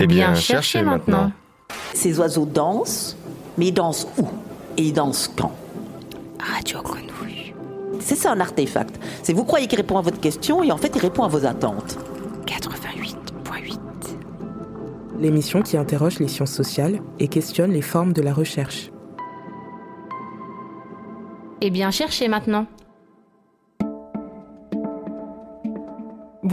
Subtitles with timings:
[0.00, 1.32] Eh bien, cherchez maintenant.
[1.94, 3.16] Ces oiseaux dansent,
[3.58, 4.26] mais ils dansent où?
[4.76, 5.52] Et ils dansent quand?
[6.38, 7.54] Radio Grenouille.
[8.00, 8.98] C'est ça un artefact.
[9.22, 11.46] C'est vous croyez qu'il répond à votre question et en fait il répond à vos
[11.46, 11.98] attentes.
[12.46, 13.78] 88.8.
[15.20, 18.90] L'émission qui interroge les sciences sociales et questionne les formes de la recherche.
[21.60, 22.66] Eh bien, cherchez maintenant.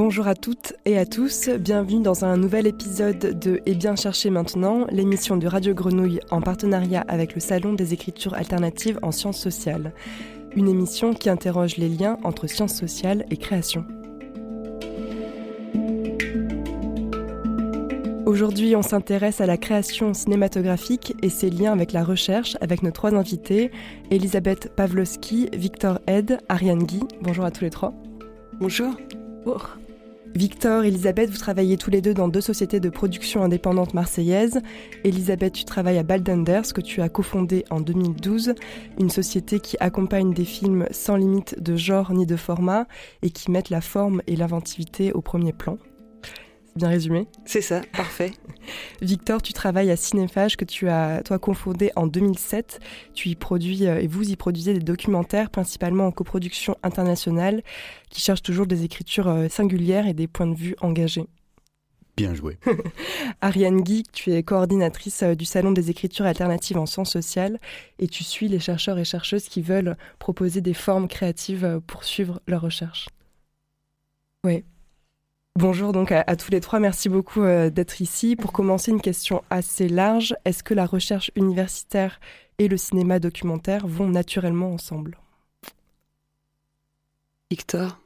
[0.10, 4.32] Bonjour à toutes et à tous, bienvenue dans un nouvel épisode de Eh bien chercher
[4.32, 9.38] maintenant, l'émission de Radio Grenouille en partenariat avec le Salon des écritures alternatives en sciences
[9.38, 9.94] sociales.
[10.56, 13.86] Une émission qui interroge les liens entre sciences sociales et création.
[18.26, 22.90] Aujourd'hui, on s'intéresse à la création cinématographique et ses liens avec la recherche avec nos
[22.90, 23.70] trois invités,
[24.10, 27.04] Elisabeth Pavlovski, Victor Ed, Ariane Guy.
[27.22, 27.94] Bonjour à tous les trois.
[28.60, 28.96] Bonjour.
[29.46, 29.78] Bonjour.
[30.36, 34.62] Victor, Elisabeth, vous travaillez tous les deux dans deux sociétés de production indépendantes marseillaises.
[35.04, 38.54] Elisabeth, tu travailles à Baldenders, que tu as cofondé en 2012,
[39.00, 42.86] une société qui accompagne des films sans limite de genre ni de format
[43.24, 45.78] et qui mettent la forme et l'inventivité au premier plan.
[46.76, 48.32] Bien résumé C'est ça, parfait.
[49.02, 52.80] Victor, tu travailles à Cinéphage que tu as toi cofondé en 2007.
[53.14, 57.64] Tu y produis euh, et vous y produisez des documentaires principalement en coproduction internationale
[58.10, 61.26] qui cherchent toujours des écritures euh, singulières et des points de vue engagés.
[62.16, 62.60] Bien joué.
[63.42, 67.60] Ariane Guy, tu es coordinatrice euh, du Salon des écritures alternatives en sciences sociales
[67.98, 72.42] et tu suis les chercheurs et chercheuses qui veulent proposer des formes créatives pour suivre
[72.48, 73.10] leur recherche.
[74.46, 74.64] Oui,
[75.56, 78.36] Bonjour donc à, tous les trois, merci beaucoup euh, d'être ici.
[78.36, 80.36] Pour commencer, une question assez large.
[80.46, 82.20] Est-ce que la recherche universitaire
[82.60, 85.18] et le cinéma documentaire vont naturellement ensemble?
[87.52, 88.00] Victor?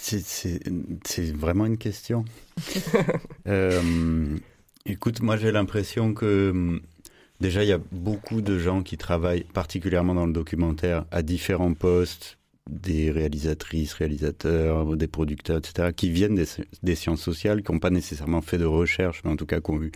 [0.00, 2.24] C'est vraiment une question.
[3.48, 4.38] Euh,
[4.86, 6.80] écoute, moi j'ai l'impression que
[7.40, 11.74] déjà il y a beaucoup de gens qui travaillent particulièrement dans le documentaire à différents
[11.74, 12.38] postes,
[12.70, 16.36] des réalisatrices, réalisateurs, des producteurs, etc., qui viennent
[16.82, 19.70] des, sciences sociales, qui n'ont pas nécessairement fait de recherche, mais en tout cas qui
[19.70, 19.92] ont eu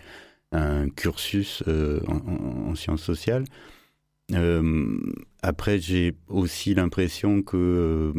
[0.53, 3.45] un cursus euh, en, sciences sociales.
[4.33, 4.99] Euh,
[5.43, 8.13] après, j'ai aussi l'impression que euh,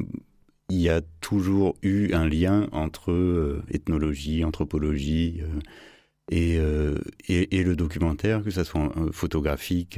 [0.70, 5.42] il y a toujours eu un lien entre ethnologie, anthropologie
[6.30, 6.60] et,
[7.30, 9.98] et, le documentaire, que ce soit photographique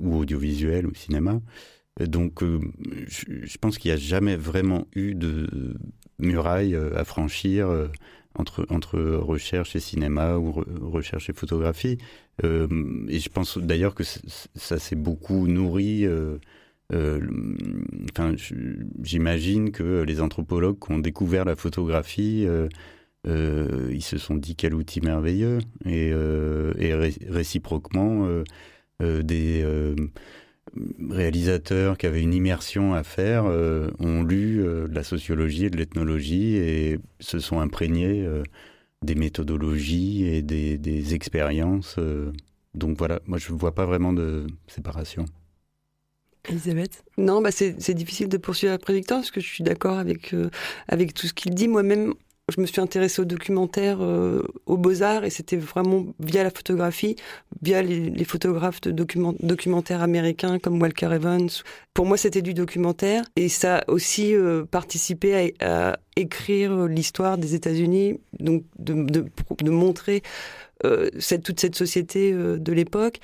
[0.00, 1.40] ou audiovisuel ou cinéma.
[2.00, 2.60] Donc, euh,
[3.08, 5.76] je, pense qu'il n'y a jamais vraiment eu de
[6.18, 7.88] muraille euh, à franchir euh,
[8.34, 10.52] entre, entre recherche et cinéma ou
[10.82, 11.96] recherche et photographie.
[12.42, 16.06] et je pense d'ailleurs que ça s'est beaucoup nourri.
[19.02, 22.46] j'imagine que les anthropologues qui ont découvert la photographie,
[23.24, 25.60] ils se sont dit quel outil merveilleux.
[25.86, 26.12] Et
[27.30, 28.28] réciproquement,
[29.00, 29.64] des
[31.10, 35.70] réalisateurs qui avaient une immersion à faire euh, ont lu euh, de la sociologie et
[35.70, 38.42] de l'ethnologie et se sont imprégnés euh,
[39.02, 41.96] des méthodologies et des, expériences.
[42.74, 45.24] donc voilà, moi je ne vois pas vraiment de séparation.
[46.48, 47.04] Elisabeth?
[47.18, 50.34] Non, bah c'est difficile de poursuivre après Victor parce que je suis d'accord avec,
[50.88, 51.68] avec tout ce qu'il dit.
[51.68, 52.14] Moi-même,
[52.54, 57.16] je me suis intéressée au documentaire, euh, aux beaux-arts, et c'était vraiment via la photographie,
[57.60, 61.48] via les, photographes de documentaires américains comme Walker Evans.
[61.92, 67.54] Pour moi, c'était du documentaire, et ça a aussi euh, participé à, écrire l'histoire des
[67.54, 70.22] États-Unis, donc de, de, montrer
[70.84, 73.18] euh, cette, toute cette société de l'époque.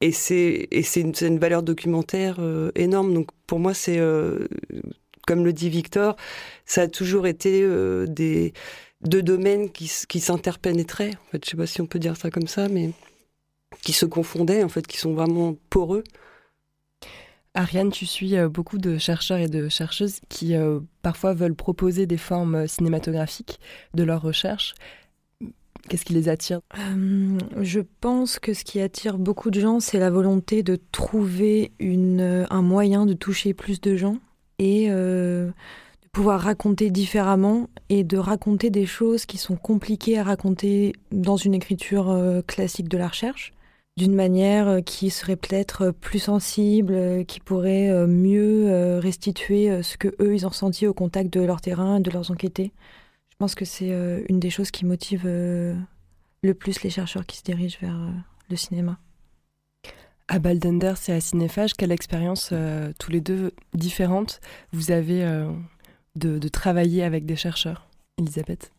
[0.00, 2.38] Et c'est une, une, valeur documentaire
[2.76, 3.14] énorme.
[3.14, 3.98] Donc pour moi, c'est
[5.26, 6.16] comme le dit Victor,
[6.64, 8.54] ça a toujours été euh, des
[9.02, 11.10] deux domaines qui, qui s'interpénétraient.
[11.10, 12.92] En fait, je sais pas si on peut dire ça comme ça, mais
[13.82, 16.04] qui se confondaient, en fait, qui sont vraiment poreux.
[17.54, 22.06] Ariane, tu suis euh, beaucoup de chercheurs et de chercheuses qui euh, parfois veulent proposer
[22.06, 23.58] des formes cinématographiques
[23.94, 24.74] de leur recherche.
[25.88, 26.60] Qu'est-ce qui les attire?
[27.60, 32.44] Je pense que ce qui attire beaucoup de gens, c'est la volonté de trouver une,
[32.50, 34.18] un moyen de toucher plus de gens
[34.58, 35.46] et euh,
[36.02, 41.36] de pouvoir raconter différemment et de raconter des choses qui sont compliquées à raconter dans
[41.36, 43.52] une écriture euh, classique de la recherche
[43.96, 50.34] d'une manière euh, qui serait peut-être plus sensible, qui pourrait mieux restituer ce que eux
[50.34, 52.72] ils ont senti au contact de leur terrain, de leurs enquêtés.
[53.30, 53.92] Je pense que c'est
[54.28, 57.98] une des choses qui motive le plus les chercheurs qui se dirigent vers
[58.48, 58.98] le cinéma.
[60.28, 64.40] À Baldenders et à Cinéphage, quelle expérience euh, tous les deux différentes
[64.72, 65.48] vous avez euh,
[66.16, 67.86] de, travailler avec des chercheurs,
[68.18, 68.72] Elisabeth?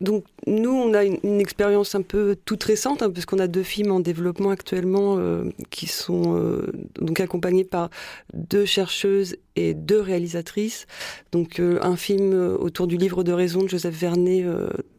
[0.00, 3.90] Donc nous, on a une, expérience un peu toute récente, hein, puisqu'on a deux films
[3.90, 6.62] en développement actuellement euh, qui sont
[7.00, 7.88] donc accompagnés par
[8.34, 10.86] deux chercheuses et deux réalisatrices.
[11.32, 14.44] Donc euh, un film autour du livre de raison de Joseph Vernet,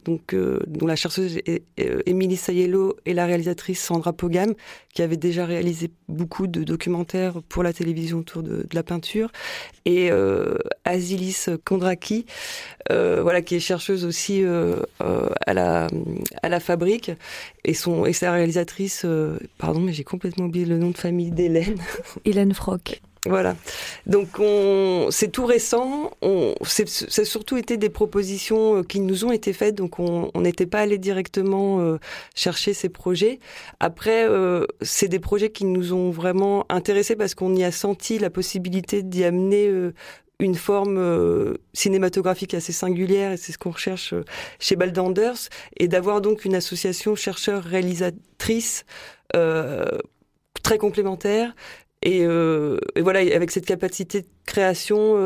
[0.04, 0.34] donc
[0.66, 1.38] dont la chercheuse
[2.06, 4.54] Émilie Sayello et la réalisatrice Sandra Pogam,
[4.92, 9.30] qui avait déjà réalisé beaucoup de documentaires pour la télévision autour de, de la peinture,
[9.86, 10.10] et
[10.84, 12.26] Asilis Kondraki,
[12.90, 15.88] voilà, qui est chercheuse aussi à la,
[16.42, 17.10] à la fabrique
[17.64, 21.30] et, son, et sa réalisatrice, euh, pardon, mais j'ai complètement oublié le nom de famille
[21.30, 21.76] d'Hélène.
[22.24, 23.00] Hélène Frock.
[23.26, 23.56] Voilà.
[24.06, 26.10] Donc on, c'est tout récent.
[26.20, 29.74] On, c'est, ça surtout été des propositions euh, qui nous ont été faites.
[29.74, 31.98] Donc on n'était pas allé directement euh,
[32.34, 33.40] chercher ces projets.
[33.80, 34.26] Après,
[34.82, 39.02] c'est des projets qui nous ont vraiment intéressés parce qu'on y a senti la possibilité
[39.02, 39.70] d'y amener
[40.40, 44.24] une forme euh, cinématographique assez singulière, et c'est ce qu'on recherche euh,
[44.58, 45.48] chez Baldanders,
[45.78, 48.84] et d'avoir donc une association chercheurs-réalisatrices
[49.36, 49.84] euh,
[50.62, 51.54] très complémentaire,
[52.04, 52.26] et,
[53.00, 55.16] voilà, avec cette capacité de création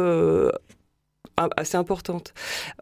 [1.57, 2.35] assez importante.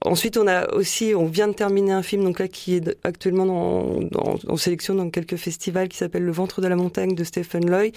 [0.02, 3.98] Ensuite, on a aussi, on vient de terminer un film, donc là, qui est actuellement
[4.14, 7.90] en sélection dans quelques festivals, qui s'appelle Le ventre de la montagne de Stephen Loy,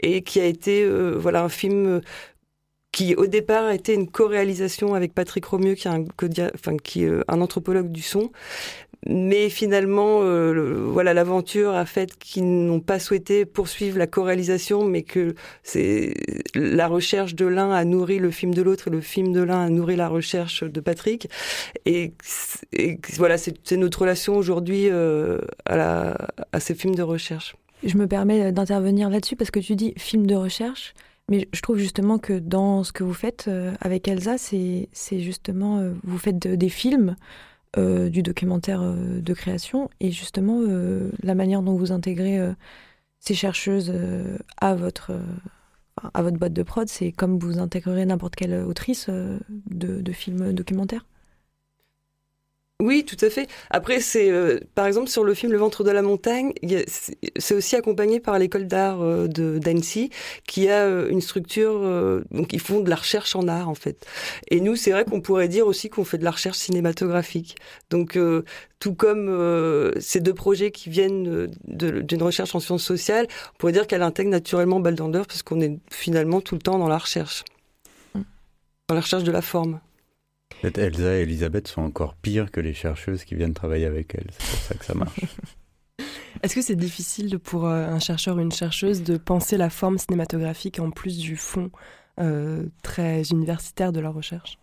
[0.00, 2.00] et qui a été, voilà, un film
[2.92, 8.30] qui au départ était une co-réalisation avec Patrick Romieux, qui est un anthropologue du son.
[9.06, 15.02] Mais finalement, euh, voilà, l'aventure a fait qu'ils n'ont pas souhaité poursuivre la co-réalisation, mais
[15.02, 16.14] que c'est
[16.54, 19.60] la recherche de l'un a nourri le film de l'autre et le film de l'un
[19.60, 21.28] a nourri la recherche de Patrick.
[21.84, 22.14] Et,
[23.16, 26.16] voilà, c'est notre relation aujourd'hui euh, à,
[26.58, 27.56] ces films de recherche.
[27.82, 30.94] Je me permets d'intervenir là-dessus parce que tu dis film de recherche.
[31.30, 34.88] Mais je trouve justement que dans ce que vous faites euh, avec Elsa, c'est
[35.20, 37.16] justement, vous faites des films,
[37.76, 40.60] euh, du documentaire de création, et justement,
[41.22, 42.38] la manière dont vous intégrez
[43.20, 43.92] ces chercheuses
[44.58, 45.12] à votre
[46.12, 50.52] à votre boîte de prod, c'est comme vous intégrerez n'importe quelle autrice de, de films
[50.52, 51.06] documentaires?
[52.82, 53.48] Oui, tout à fait.
[53.70, 56.52] Après, c'est euh, par exemple sur le film Le ventre de la montagne,
[57.36, 60.10] c'est aussi accompagné par l'école d'art euh, de d'Annecy,
[60.44, 61.80] qui a euh, une structure.
[62.32, 64.04] donc, ils font de la recherche en art en fait.
[64.50, 67.54] Et nous, c'est vrai qu'on pourrait dire aussi qu'on fait de la recherche cinématographique.
[67.90, 68.18] Donc,
[68.80, 73.86] tout comme ces deux projets qui viennent d'une recherche en sciences sociales, on pourrait dire
[73.86, 77.44] qu'elle intègre naturellement Baldander parce qu'on est finalement tout le temps dans la recherche,
[78.14, 78.22] mm.
[78.88, 79.78] dans la recherche de la forme.
[80.64, 84.30] Peut-être Elsa et Elisabeth sont encore pires que les chercheuses qui viennent travailler avec elles.
[84.38, 85.20] C'est pour ça que ça marche.
[86.42, 89.98] Est-ce que c'est difficile pour euh, un chercheur ou une chercheuse de penser la forme
[89.98, 91.70] cinématographique en plus du fond
[92.20, 94.58] euh, très universitaire de leur recherche?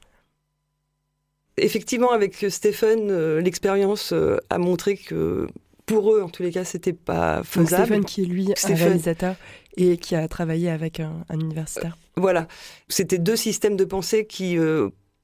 [1.57, 4.13] Effectivement, avec Stéphane, euh, l'expérience
[4.50, 5.48] a montré que
[5.86, 7.86] pour eux, en tous les cas, c'était pas faisable.
[7.86, 9.36] Stéphane, qui est lui un réalisateur
[9.78, 11.98] et qui a travaillé avec un, universitaire.
[12.16, 12.48] Voilà,
[12.89, 14.57] c'était deux systèmes de pensée qui,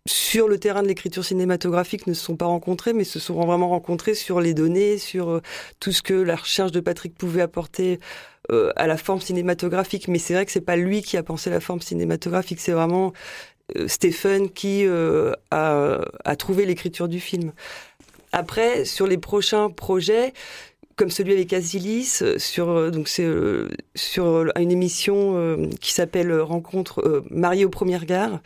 [0.08, 3.70] sur le terrain de l'écriture cinématographique ne se sont pas rencontrés, mais se sont vraiment
[3.70, 5.42] rencontrés sur les données, sur euh,
[5.80, 8.00] tout ce que la recherche de Patrick pouvait apporter
[8.52, 10.08] euh, à la forme cinématographique.
[10.08, 13.14] Mais c'est vrai que c'est pas lui qui a pensé la forme cinématographique, c'est vraiment
[13.76, 17.52] euh, Stephen qui a, a trouvé l'écriture du film.
[18.32, 20.34] Après, sur les prochains projets,
[20.98, 26.34] comme celui avec Asilis euh, sur euh, donc c'est euh, sur une émission qui s'appelle
[26.42, 28.40] Rencontre mariée au premier regard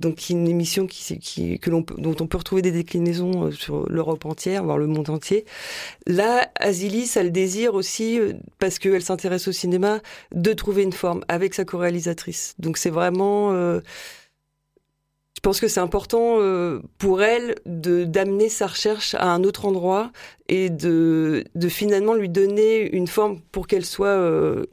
[0.00, 4.26] donc une émission qui, qui que l'on dont on peut retrouver des déclinaisons sur l'Europe
[4.26, 5.46] entière voire le monde entier.
[6.06, 8.20] Là Asilis a le désir aussi
[8.58, 10.00] parce qu'elle s'intéresse au cinéma
[10.32, 12.54] de trouver une forme avec sa co-réalisatrice.
[12.58, 13.80] Donc c'est vraiment
[15.44, 20.10] pense que c'est important euh, pour elle de d'amener sa recherche à un autre endroit
[20.48, 24.64] et de, de finalement lui donner une forme pour qu'elle soit euh,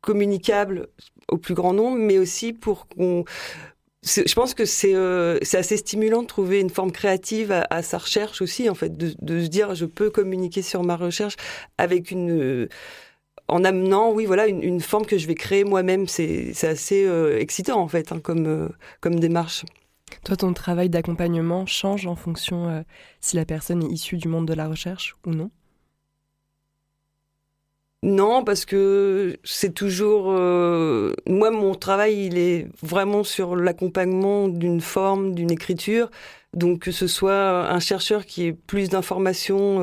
[0.00, 0.88] communicable
[1.28, 3.24] au plus grand nombre, mais aussi pour qu'on
[4.04, 7.98] je pense que c'est euh, assez stimulant de trouver une forme créative à, à sa
[7.98, 11.34] recherche aussi, en fait, de, de, se dire je peux communiquer sur ma recherche
[11.76, 12.68] avec une
[13.48, 16.08] en amenant, oui, voilà, une, forme que je vais créer moi-même.
[16.08, 18.68] C'est assez euh, excitant, en fait, hein, comme, euh,
[19.00, 19.64] comme démarche.
[20.24, 22.82] Toi, ton travail d'accompagnement change en fonction euh,
[23.20, 25.50] si la personne est issue du monde de la recherche ou non?
[28.02, 30.26] Non, parce que c'est toujours...
[30.26, 36.10] moi, mon travail, il est vraiment sur l'accompagnement d'une forme, d'une écriture.
[36.54, 39.80] Donc, que ce soit un chercheur qui ait plus d'informations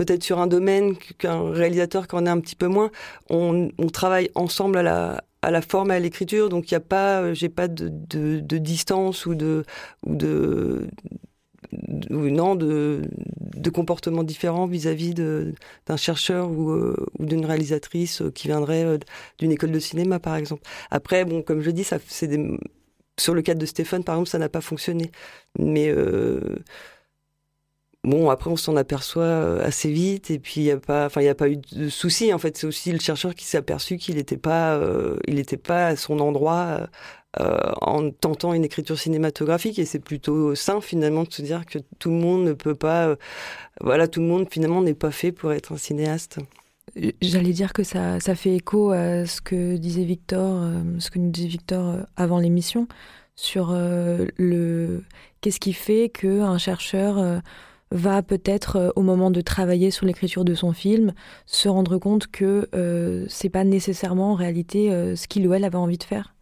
[0.00, 2.90] peut-être sur un domaine qu'un réalisateur qui en est un petit peu moins.
[3.28, 6.80] On, travaille ensemble à la, à la forme et à l'écriture, donc il n'y a
[6.80, 9.62] pas, euh, j'ai pas de, de, distance ou de,
[10.06, 10.88] ou de
[12.08, 13.02] non, de,
[13.56, 18.98] de comportements différents vis-à-vis d'un chercheur ou, euh, ou d'une réalisatrice qui viendrait
[19.38, 20.62] d'une école de cinéma, par exemple.
[20.90, 22.30] Après, bon, comme je dis, c'est
[23.18, 25.10] sur le cadre de Stéphane, par exemple, ça n'a pas fonctionné.
[25.58, 25.92] Mais
[28.02, 31.20] Bon, après, on s'en aperçoit euh, assez vite, et puis il n'y a pas, enfin,
[31.20, 32.32] il a pas eu de souci.
[32.32, 35.58] En fait, c'est aussi le chercheur qui s'est aperçu qu'il n'était pas, euh, il n'était
[35.58, 36.88] pas à son endroit
[37.40, 39.78] euh, en tentant une écriture cinématographique.
[39.78, 43.16] Et c'est plutôt sain finalement de se dire que tout le monde ne peut pas,
[43.82, 46.38] voilà, tout le monde finalement n'est pas fait pour être un cinéaste.
[47.20, 50.64] J'allais dire que ça, ça fait écho à ce que disait Victor,
[50.98, 52.88] ce que nous disait Victor avant l'émission
[53.36, 55.04] sur le
[55.40, 57.42] qu'est-ce qui fait qu'un chercheur
[57.90, 61.12] va peut-être, euh, au moment de travailler sur l'écriture de son film,
[61.46, 65.64] se rendre compte que euh, c'est pas nécessairement en réalité euh, ce qu'il ou elle
[65.64, 66.34] avait envie de faire.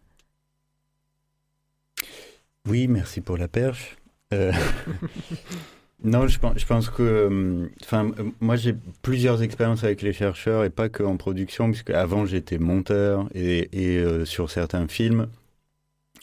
[2.66, 3.96] Oui, merci pour la perche.
[6.04, 11.02] non, je pense, que, enfin, moi j'ai plusieurs expériences avec les chercheurs et pas que
[11.02, 15.28] en production, puisque avant j'étais monteur et sur certains films,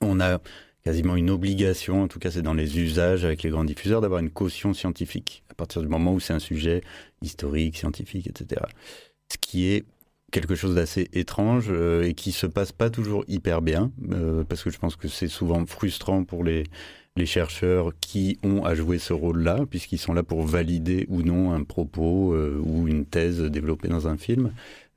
[0.02, 0.40] on a
[0.86, 4.20] quasiment une obligation, en tout cas c'est dans les usages avec les grands diffuseurs, d'avoir
[4.20, 6.82] une caution scientifique, à partir du moment où c'est un sujet
[7.24, 8.62] historique, scientifique, etc.
[9.32, 9.84] Ce qui est
[10.32, 14.64] quelque chose d'assez étrange euh, et qui se passe pas toujours hyper bien, euh, parce
[14.64, 16.64] que je pense que c'est souvent frustrant pour les,
[17.24, 21.64] chercheurs qui ont à jouer ce rôle-là, puisqu'ils sont là pour valider ou non un
[21.64, 24.52] propos euh, ou une thèse développée dans un film,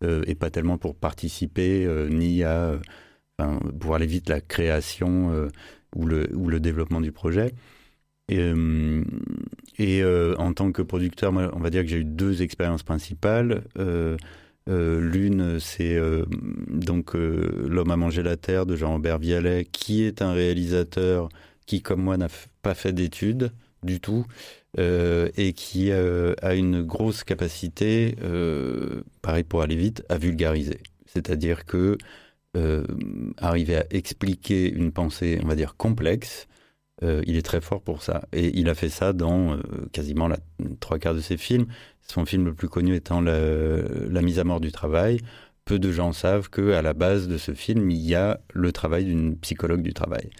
[0.04, 2.78] et pas tellement pour participer ni à
[3.80, 5.48] pouvoir aller vite la création
[5.94, 7.54] ou le, ou le développement du projet.
[8.28, 9.02] Et, euh,
[9.80, 13.64] euh, en tant que producteur, on va dire que j'ai eu deux expériences principales.
[13.78, 14.16] Euh,
[14.66, 15.98] l'une, c'est
[16.68, 21.30] donc L'homme a mangé la terre de Jean-Robert Vialet, qui est un réalisateur
[21.64, 22.28] qui, comme moi, n'a
[22.60, 23.50] pas fait d'études
[23.82, 24.26] du tout
[24.76, 28.14] et qui a une grosse capacité,
[29.22, 30.80] pareil pour aller vite, à vulgariser.
[31.06, 31.96] C'est-à-dire que
[32.56, 32.84] euh,
[33.36, 36.48] arriver à expliquer une pensée, on va dire, complexe,
[37.04, 38.26] euh, il est très fort pour ça.
[38.32, 39.60] Et il a fait ça dans euh,
[39.92, 40.38] quasiment la
[40.80, 41.66] trois quarts de ses films.
[42.02, 45.20] Son film le plus connu étant la, mise à mort du travail.
[45.66, 48.72] Peu de gens savent que à la base de ce film, il y a le
[48.72, 50.30] travail d'une psychologue du travail.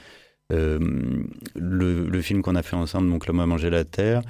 [0.51, 4.23] le, film qu'on a fait ensemble, donc L'homme a mangé la terre,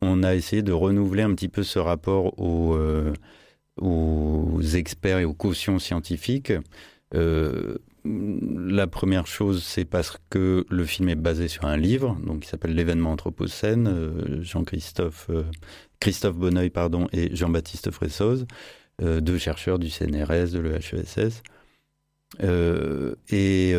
[0.00, 2.76] on a essayé de renouveler un petit peu ce rapport aux,
[3.80, 6.52] aux experts et aux cautions scientifiques.
[7.14, 12.40] Euh, la première chose, c'est parce que le film est basé sur un livre, donc
[12.40, 15.44] qui s'appelle L'événement Anthropocène, euh, Jean-Christophe euh,
[16.00, 18.46] Christophe Bonneuil pardon, et Jean-Baptiste Fressoz,
[19.00, 21.42] deux chercheurs du CNRS, de l'EHESS.
[23.30, 23.74] et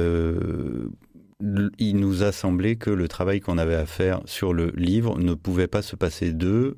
[1.77, 5.36] il nous a semblé que le travail qu'on avait à faire sur le livre ne
[5.36, 6.77] pouvait pas se passer d'eux.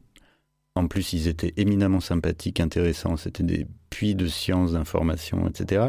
[0.75, 5.87] En plus, ils étaient éminemment sympathiques, intéressants, c'était des puits de sciences, d'information, etc.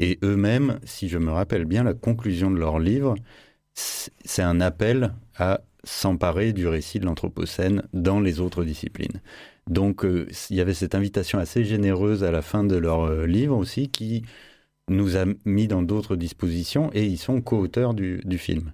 [0.00, 3.14] Et eux-mêmes, si je me rappelle bien, la conclusion de leur livre,
[3.74, 9.20] c'est un appel à s'emparer du récit de l'Anthropocène dans les autres disciplines.
[9.68, 13.26] Donc euh, il y avait cette invitation assez généreuse à la fin de leur euh,
[13.26, 14.22] livre aussi qui
[14.88, 18.72] nous a mis dans d'autres dispositions et ils sont co-auteurs du, film.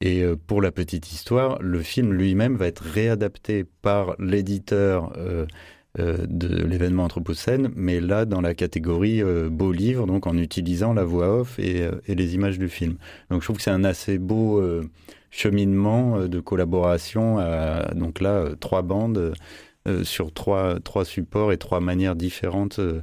[0.00, 5.12] Et euh, pour la petite histoire, le film lui-même va être réadapté par l'éditeur
[5.98, 11.04] de l'événement Anthropocène, mais là dans la catégorie euh, beau livre, donc en utilisant la
[11.04, 12.96] voix off euh, et, les images du film.
[13.30, 14.62] Donc je trouve que c'est un assez beau
[15.30, 17.38] cheminement de collaboration.
[17.38, 19.34] À, donc là, trois bandes
[20.02, 23.00] sur trois, trois supports et trois manières différentes de,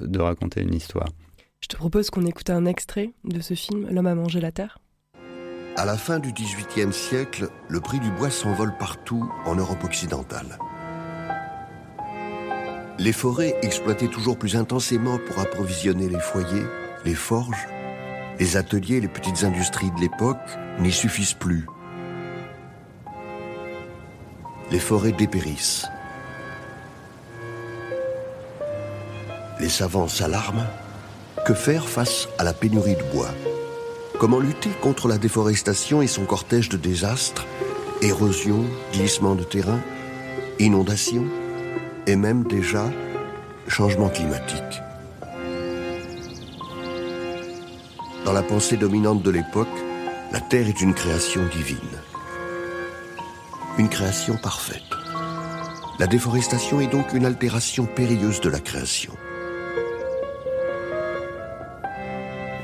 [0.00, 1.08] de raconter une histoire.
[1.60, 4.78] Je te propose qu'on écoute un extrait de ce film, L'homme a mangé la terre.
[5.76, 10.58] À la fin du XVIIIe siècle, le prix du bois s'envole partout en Europe occidentale.
[12.98, 16.64] Les forêts, exploitées toujours plus intensément pour approvisionner les foyers,
[17.04, 17.66] les forges,
[18.38, 20.38] les ateliers, les petites industries de l'époque,
[20.78, 21.66] n'y suffisent plus.
[24.70, 25.86] Les forêts dépérissent.
[29.58, 30.66] Les savants s'alarment.
[31.44, 33.30] Que faire face à la pénurie de bois?
[34.18, 37.44] Comment lutter contre la déforestation et son cortège de désastres?
[38.02, 39.80] Érosion, glissement de terrain,
[40.58, 41.26] inondations
[42.06, 42.84] et même déjà
[43.68, 44.82] changement climatique.
[48.24, 49.68] Dans la pensée dominante de l'époque,
[50.32, 51.78] la Terre est une création divine.
[53.78, 54.82] Une création parfaite.
[55.98, 59.12] La déforestation est donc une altération périlleuse de la création.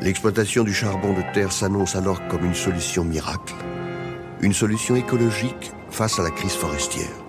[0.01, 3.55] L'exploitation du charbon de terre s'annonce alors comme une solution miracle.
[4.41, 7.20] une solution écologique face à la crise forestière.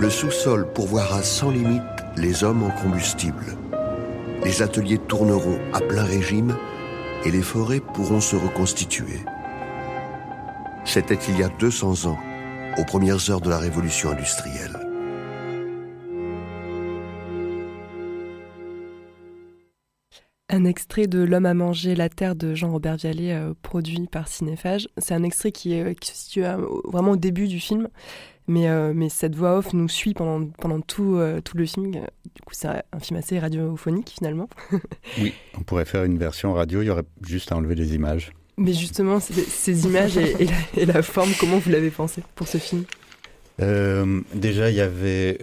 [0.00, 1.82] Le sous-sol pourvoira sans limite
[2.16, 3.44] les hommes en combustible.
[4.44, 6.56] Les ateliers tourneront à plein régime
[7.24, 9.18] et les forêts pourront se reconstituer.
[10.84, 12.18] C'était il y a 200 ans,
[12.78, 14.78] aux premières heures de la révolution industrielle.
[20.48, 24.88] Un extrait de L'homme a mangé la terre de Jean-Robert Vialet, euh, produit par Cinéphage.
[24.96, 27.88] C'est un extrait qui, qui se situe euh, vraiment au début du film,
[28.48, 31.90] mais, euh, mais cette voix off nous suit pendant, pendant tout, tout le film.
[31.92, 34.48] Du coup, c'est un film assez radiophonique finalement.
[35.20, 38.32] oui, on pourrait faire une version radio, il y aurait juste à enlever les images.
[38.56, 42.84] Mais justement, ces images et, et, la, forme, comment vous l'avez pensé pour ce film?
[44.34, 45.38] Déjà, il y avait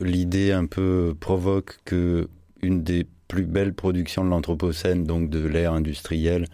[0.00, 2.28] l'idée un peu provoque que
[2.62, 6.46] une des plus belle production de l'Anthropocène, donc de l'ère industrielle,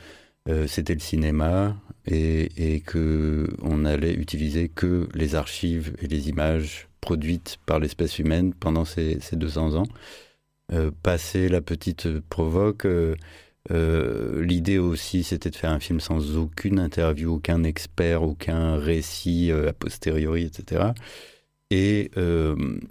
[0.48, 1.74] euh, c'était le cinéma
[2.06, 8.18] et, et que on allait utiliser que les archives et les images produites par l'espèce
[8.18, 9.86] humaine pendant ces, ces 200 ans.
[10.72, 13.14] Euh, passer la petite provoque, euh,
[13.70, 19.52] euh, l'idée aussi c'était de faire un film sans aucune interview, aucun expert, aucun récit
[19.52, 20.92] a posteriori, etc.
[21.70, 22.12] Et,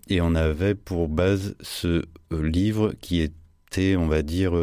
[0.09, 3.33] et on avait pour base ce livre qui est
[3.97, 4.53] on va dire,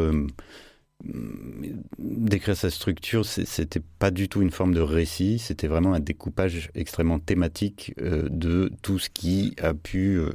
[1.99, 6.69] décrire sa structure, c'était pas du tout une forme de récit, c'était vraiment un découpage
[6.75, 10.31] extrêmement thématique euh, de tout ce qui a pu euh,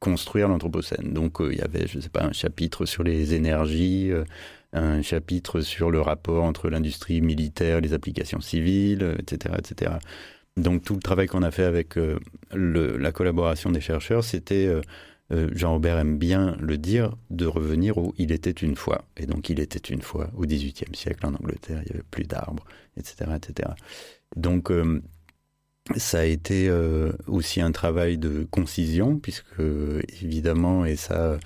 [0.00, 1.12] construire l'Anthropocène.
[1.12, 4.10] Donc il y avait, je sais pas, un chapitre sur les énergies,
[4.72, 9.92] un chapitre sur le rapport entre l'industrie militaire, les applications civiles, etc., etc.
[10.56, 11.94] Donc tout le travail qu'on a fait avec
[12.52, 14.70] la collaboration des chercheurs, c'était
[15.32, 19.04] euh, Jean-Robert aime bien le dire, de revenir où il était une fois.
[19.16, 22.24] Et donc il était une fois au XVIIIe siècle en Angleterre, il n'y avait plus
[22.24, 22.64] d'arbres,
[22.96, 23.70] etc., etc.
[24.36, 25.02] Donc euh,
[25.96, 29.60] ça a été euh, aussi un travail de concision, puisque
[30.22, 31.38] évidemment, et ça,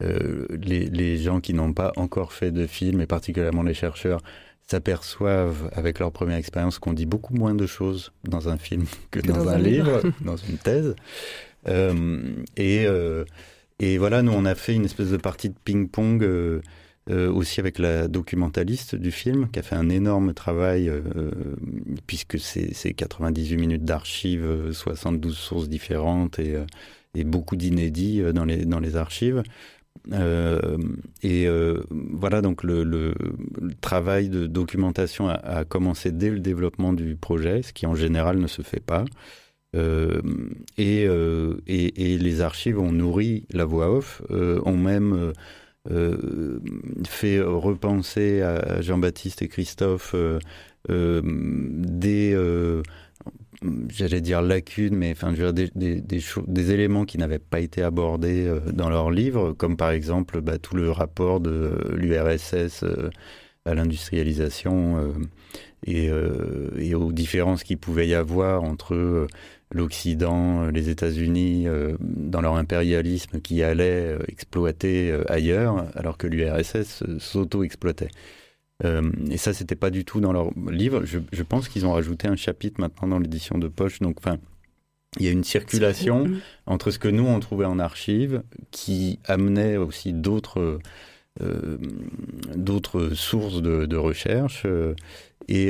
[0.00, 4.22] les, les, gens qui n'ont pas encore fait de film, et particulièrement les chercheurs,
[4.70, 9.20] s'aperçoivent avec leur première expérience qu'on dit beaucoup moins de choses dans un film que,
[9.20, 10.94] dans, un, livre dans une thèse.
[11.66, 13.24] Euh, et, euh,
[13.78, 16.22] et voilà, nous, on a fait une espèce de partie de ping-pong.
[16.22, 16.60] Euh,
[17.08, 20.92] aussi avec la documentaliste du film, qui a fait un énorme travail,
[22.06, 26.56] puisque c'est 98 minutes d'archives, 72 sources différentes et,
[27.14, 29.42] et beaucoup d'inédits dans les, dans les archives.
[31.22, 31.48] Et
[31.90, 33.14] voilà, donc le,
[33.80, 38.46] travail de documentation a, commencé dès le développement du projet, ce qui en général ne
[38.46, 39.04] se fait pas.
[39.76, 40.22] Euh,
[40.78, 45.32] euh, et, et, les archives ont nourri la voix off, euh, ont même
[47.06, 50.14] fait repenser à Jean-Baptiste et Christophe
[50.88, 52.82] des
[53.88, 59.10] j'allais dire lacunes, mais enfin, des, des, éléments qui n'avaient pas été abordés dans leur
[59.10, 62.84] livre, comme par exemple bah, tout le rapport de l'URSS
[63.64, 65.12] à l'industrialisation
[65.86, 66.10] et,
[66.78, 69.26] et, aux différences qu'il pouvait y avoir entre
[69.72, 76.26] l'Occident, euh, les États-Unis, euh, dans leur impérialisme qui allait euh, exploiter ailleurs, alors que
[76.26, 78.08] l'URSS s'auto-exploitait.
[78.84, 81.02] Et ça, c'était pas du tout dans leur livre.
[81.04, 83.98] Je, pense qu'ils ont rajouté un chapitre maintenant dans l'édition de poche.
[84.00, 84.38] Donc, enfin,
[85.18, 86.26] il y a une circulation
[86.66, 90.78] entre ce que nous on trouvait en archives, qui amenait aussi d'autres
[92.56, 94.94] d'autres sources de, de recherche euh,
[95.48, 95.68] et,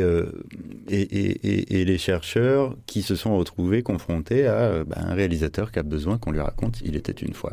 [0.89, 5.79] et, et, les chercheurs qui se sont retrouvés confrontés à euh, bah, un réalisateur qui
[5.79, 7.53] a besoin qu'on lui raconte il était une fois.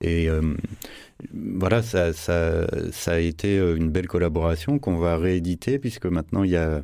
[0.00, 0.54] Et euh,
[1.32, 2.10] voilà, ça,
[3.06, 6.82] a été une belle collaboration qu'on va rééditer puisque maintenant il y a,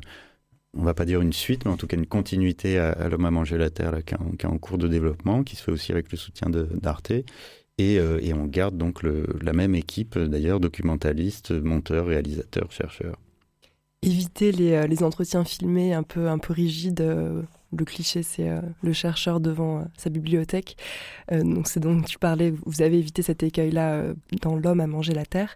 [0.73, 3.31] on va pas dire une suite, mais en tout cas une continuité à, L'homme a
[3.31, 6.17] mangé la terre qui, est en, cours de développement, qui se fait aussi avec le
[6.17, 7.11] soutien d'Arte.
[7.77, 13.17] Et, et, on garde donc la même équipe, d'ailleurs, documentaliste, monteur, réalisateur, chercheur
[14.01, 17.01] éviter les, euh, les, entretiens filmés un peu, un peu rigides.
[17.73, 20.77] Euh, le cliché, c'est euh, le chercheur devant sa bibliothèque.
[21.31, 25.25] donc, c'est donc tu parlais, vous avez évité cet écueil-là dans L'homme à manger la
[25.25, 25.55] terre.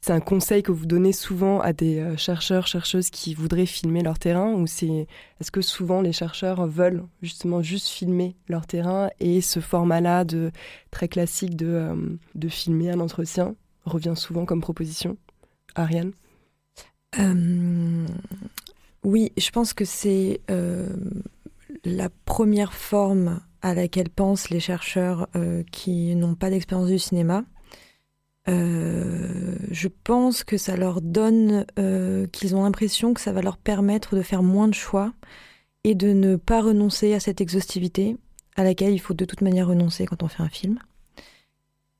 [0.00, 4.18] C'est un conseil que vous donnez souvent à des chercheurs, chercheuses qui voudraient filmer leur
[4.18, 5.06] terrain ou c'est
[5.40, 10.50] est-ce que souvent les chercheurs veulent justement juste filmer leur terrain et ce format-là de
[10.90, 15.16] très classique de, de filmer un entretien revient souvent comme proposition?
[15.76, 16.12] Ariane?
[17.18, 18.06] Euh,
[19.04, 20.88] oui, je pense que c'est euh,
[21.84, 27.44] la première forme à laquelle pensent les chercheurs euh, qui n'ont pas d'expérience du cinéma.
[28.48, 33.56] euh, je pense que ça leur donne, euh, qu'ils ont l'impression que ça va leur
[33.56, 35.12] permettre de faire moins de choix
[35.84, 38.16] et de ne pas renoncer à cette exhaustivité
[38.56, 40.78] à laquelle il faut de toute manière renoncer quand on fait un film.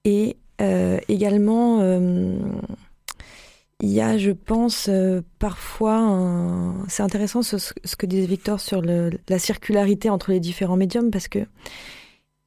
[0.04, 0.36] Et
[1.08, 1.80] également,
[3.82, 4.88] il y a, je pense,
[5.38, 7.56] parfois, c'est intéressant ce,
[7.96, 11.46] que disait Victor sur la circularité entre les différents médiums parce que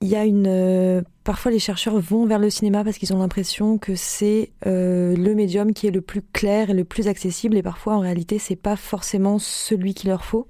[0.01, 0.47] il y a une.
[0.47, 5.15] Euh, parfois, les chercheurs vont vers le cinéma parce qu'ils ont l'impression que c'est euh,
[5.15, 8.37] le médium qui est le plus clair et le plus accessible, et parfois, en réalité,
[8.37, 10.47] c'est pas forcément celui qu'il leur faut.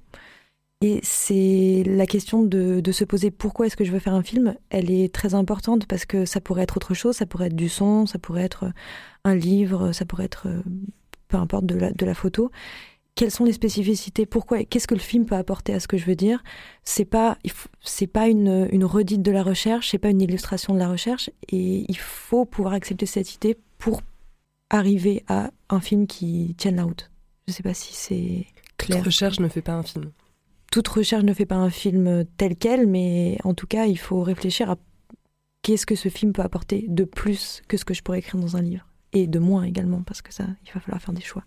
[0.82, 4.22] Et c'est la question de, de, se poser pourquoi est-ce que je veux faire un
[4.22, 7.56] film, elle est très importante parce que ça pourrait être autre chose, ça pourrait être
[7.56, 8.70] du son, ça pourrait être
[9.24, 10.60] un livre, ça pourrait être euh,
[11.28, 12.50] peu importe de la, de la photo
[13.16, 16.04] quelles sont les spécificités, pourquoi, qu'est-ce que le film peut apporter à ce que je
[16.04, 16.44] veux dire?
[16.84, 17.38] C'est pas,
[17.80, 21.30] c'est pas une, une redite de la recherche, c'est pas une illustration de la recherche,
[21.50, 24.02] et il faut pouvoir accepter cette idée pour
[24.68, 27.10] arriver à un film qui tienne la route.
[27.48, 28.98] Je sais pas si c'est clair.
[28.98, 30.10] Toute recherche ne fait pas un film.
[30.76, 34.22] Toute recherche ne fait pas un film tel quel, mais en tout cas, il faut
[34.22, 34.76] réfléchir à
[35.62, 38.58] qu'est-ce que ce film peut apporter de plus que ce que je pourrais écrire dans
[38.58, 41.44] un livre, et de moins également, parce que ça, il va falloir faire des choix.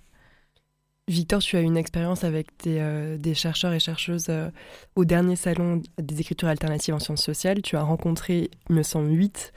[1.07, 4.49] Victor, tu as une expérience avec euh, des, chercheurs et chercheuses euh,
[4.95, 7.61] au dernier salon des écritures alternatives en sciences sociales.
[7.61, 9.53] Tu as rencontré, il me semble, huit,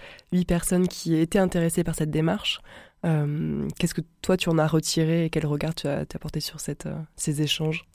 [0.46, 2.60] personnes qui étaient intéressées par cette démarche.
[3.06, 6.60] Euh, qu'est-ce que toi, tu en as retiré et quel regard tu as, apporté sur
[6.60, 7.86] cette, ces échanges?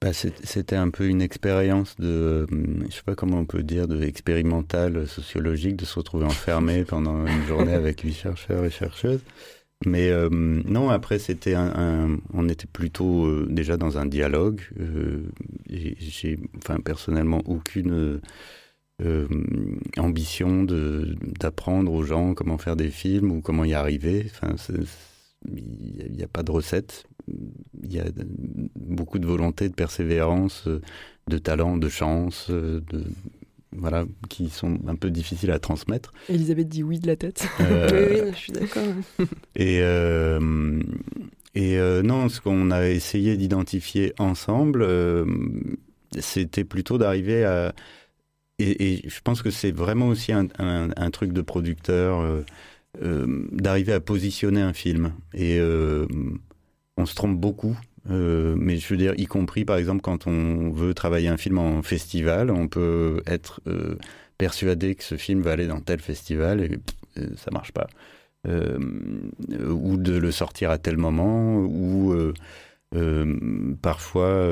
[0.00, 2.46] Bah, C'était un peu une expérience de,
[2.88, 7.26] je sais pas comment on peut dire, de expérimentale sociologique, de se retrouver enfermé pendant
[7.26, 9.22] une journée avec huit chercheurs et chercheuses.
[9.86, 14.62] Mais euh, non, après, c'était un, on était plutôt euh, déjà dans un dialogue.
[14.80, 15.30] Euh,
[15.68, 18.20] j'ai, enfin, personnellement, aucune
[19.96, 24.26] ambition de, d'apprendre aux gens comment faire des films ou comment y arriver.
[24.26, 24.56] Enfin,
[25.46, 27.04] il n'y a, pas de recette.
[27.88, 28.04] Il y a
[28.76, 30.68] beaucoup de volonté, de persévérance,
[31.28, 32.82] de talent, de chance, de,
[33.72, 36.12] voilà, qui sont un peu difficiles à transmettre.
[36.28, 37.46] Elisabeth dit oui de la tête.
[37.60, 38.84] Euh, oui, je suis d'accord.
[39.56, 40.80] et euh,
[41.54, 44.86] et euh, non, ce qu'on a essayé d'identifier ensemble,
[46.18, 47.74] c'était plutôt d'arriver à...
[48.60, 52.44] Et, je pense que c'est vraiment aussi un, un, truc de producteur,
[53.00, 55.12] d'arriver à positionner un film.
[55.32, 55.60] Et
[56.98, 57.76] on se trompe beaucoup
[58.10, 61.58] euh, mais je veux dire, y compris par exemple quand on veut travailler un film
[61.58, 63.96] en festival, on peut être euh,
[64.38, 67.88] persuadé que ce film va aller dans tel festival et ça euh, ça marche pas.
[68.46, 72.14] ou de le sortir à tel moment, ou
[73.82, 74.46] parfois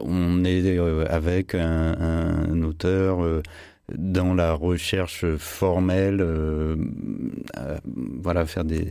[0.00, 3.42] on est avec un, auteur
[3.92, 6.24] dans la recherche formelle,
[8.22, 8.90] voilà, faire des,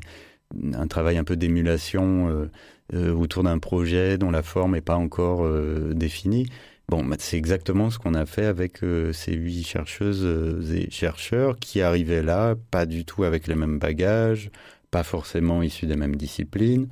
[0.73, 2.49] un travail un peu d'émulation
[2.93, 6.47] euh, autour d'un projet dont la forme n'est pas encore euh, définie.
[6.89, 11.57] Bon, bah, c'est exactement ce qu'on a fait avec euh, ces huit chercheuses et chercheurs
[11.57, 14.51] qui arrivaient là, pas du tout avec les mêmes bagages,
[14.91, 16.87] pas forcément issus des mêmes disciplines,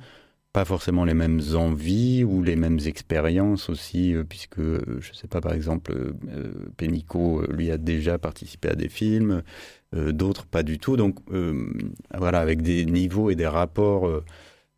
[0.54, 5.40] pas forcément les mêmes envies ou les mêmes expériences aussi, puisque, je ne sais pas,
[5.40, 6.14] par exemple,
[6.76, 9.42] Pénicaud, lui, a déjà participé à des films,
[9.92, 10.96] d'autres pas du tout.
[10.96, 11.18] Donc,
[12.14, 14.22] voilà, avec des niveaux et des rapports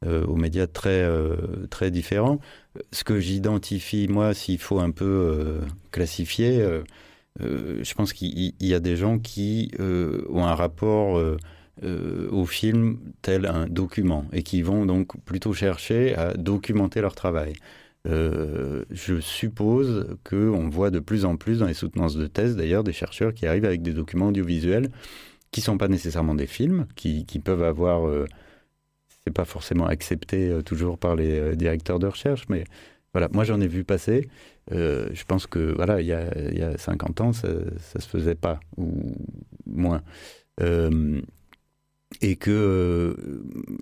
[0.06, 2.38] euh, aux médias très, euh, très différents.
[2.92, 5.60] Ce que j'identifie, moi, s'il faut un peu euh,
[5.92, 6.62] classifier,
[7.40, 11.20] je pense qu'il y a des gens qui ont un rapport
[11.82, 17.54] au film tel un document et qui vont donc plutôt chercher à documenter leur travail.
[18.06, 22.92] Je suppose qu'on voit de plus en plus dans les soutenances de thèse, d'ailleurs, des
[22.92, 24.90] chercheurs qui arrivent avec des documents audiovisuels
[25.50, 28.26] qui ne sont pas nécessairement des films, qui, peuvent avoir
[29.26, 32.64] c'est pas forcément accepté euh, toujours par les euh, directeurs de recherche, mais
[33.12, 34.28] voilà, moi j'en ai vu passer.
[34.72, 38.00] Euh, je pense que voilà, il y a, il y a 50 ans, ça, ça
[38.00, 39.14] se faisait pas ou
[39.66, 40.02] moins.
[42.20, 43.16] et que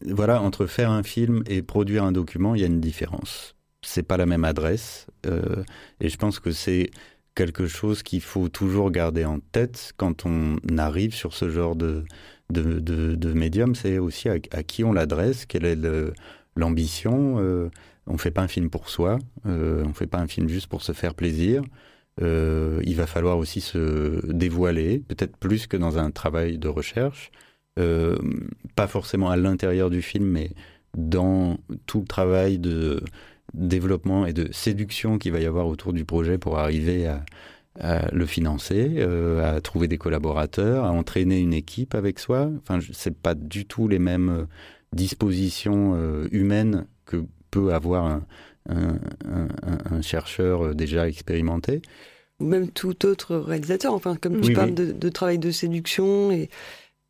[0.07, 3.55] voilà, entre faire un film et produire un document, il y a une différence.
[3.83, 6.91] C'est pas la même adresse, et je pense que c'est
[7.35, 12.05] quelque chose qu'il faut toujours garder en tête quand on arrive sur ce genre de,
[12.51, 12.79] de,
[13.15, 15.79] de, médium, c'est aussi à, qui on l'adresse, quelle est
[16.57, 17.39] l'ambition.
[17.39, 17.71] Euh,
[18.07, 20.83] on fait pas un film pour soi, euh, on fait pas un film juste pour
[20.83, 21.63] se faire plaisir.
[22.21, 27.31] Euh, il va falloir aussi se dévoiler, peut-être plus que dans un travail de recherche,
[27.77, 30.51] pas forcément à l'intérieur du film, mais
[30.95, 33.03] dans tout le travail de
[33.55, 37.25] développement et de séduction qu'il va y avoir autour du projet pour arriver à,
[37.81, 42.51] à le financer, euh, à trouver des collaborateurs, à entraîner une équipe avec soi.
[42.63, 44.45] Enfin, c'est pas du tout les mêmes euh,
[44.95, 48.25] dispositions euh, humaines que peut avoir un,
[48.69, 49.49] un, un,
[49.91, 51.83] un chercheur déjà expérimenté.
[52.41, 53.93] Ou même tout autre réalisateur.
[53.95, 54.75] Enfin, comme tu Oui, parles oui.
[54.75, 56.49] de, de travail de séduction et,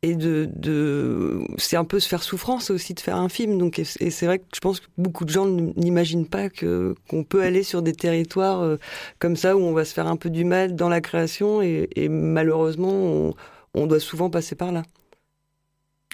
[0.03, 3.57] et de, de c'est un peu se faire souffrance aussi de faire un film.
[3.57, 7.41] Donc, et, c'est vrai que je pense que beaucoup de gens n'imaginent pas qu'on peut
[7.41, 8.77] aller sur des territoires euh,
[9.17, 11.87] comme ça où on va se faire un peu du mal dans la création et,
[12.09, 13.33] malheureusement
[13.73, 14.83] on, doit souvent passer par là.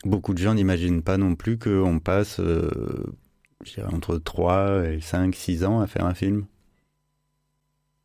[0.06, 2.70] Beaucoup de gens n'imaginent pas non plus qu'on passe euh,
[3.92, 6.46] entre 3 et 5, 6 ans à faire un film.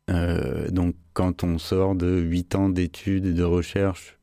[0.09, 4.14] Euh, donc quand on sort de 8 ans d'études et de recherche,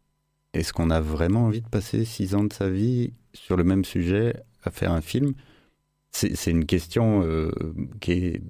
[0.55, 3.85] est-ce qu'on a vraiment envie de passer 6 ans de sa vie sur le même
[3.85, 4.35] sujet
[4.65, 5.35] à faire un film?
[6.11, 7.51] C'est une question euh,
[8.01, 8.43] qui est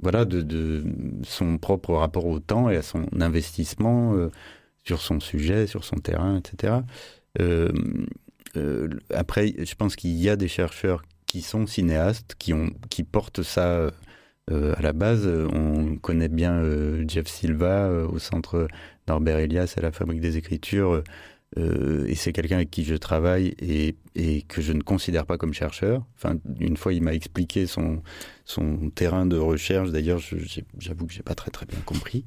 [0.00, 0.84] voilà, de,
[1.24, 4.30] son propre rapport au temps et à son investissement euh,
[4.84, 6.74] sur son sujet, sur son terrain, etc.
[7.40, 7.68] Euh,
[9.12, 12.54] après, je pense qu'il y a des chercheurs qui sont cinéastes, qui,
[13.02, 13.90] portent ça
[14.48, 15.26] à la base.
[15.26, 16.62] On connaît bien
[17.08, 18.68] Jeff Silva au centre
[19.08, 21.02] Norbert Elias à la Fabrique des Écritures.
[21.58, 25.36] Euh, et c'est quelqu'un avec qui je travaille et, et que je ne considère pas
[25.38, 26.04] comme chercheur.
[26.16, 28.02] Enfin, une fois, il m'a expliqué son,
[28.44, 29.90] son terrain de recherche.
[29.90, 30.20] D'ailleurs,
[30.78, 32.24] j'avoue que j'ai pas très très bien compris.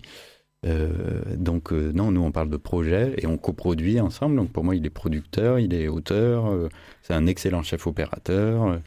[0.65, 4.35] Euh, donc euh, non, nous on parle de projet et on coproduit ensemble.
[4.35, 6.69] Donc pour moi, il est producteur, il est auteur,
[7.03, 8.79] c'est un excellent chef opérateur.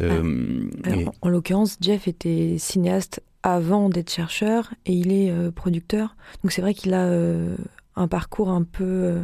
[0.00, 6.16] et- En l'occurrence, Jeff était cinéaste avant d'être chercheur et il est producteur.
[6.42, 7.08] Donc c'est vrai qu'il a
[7.96, 9.18] un parcours un peu,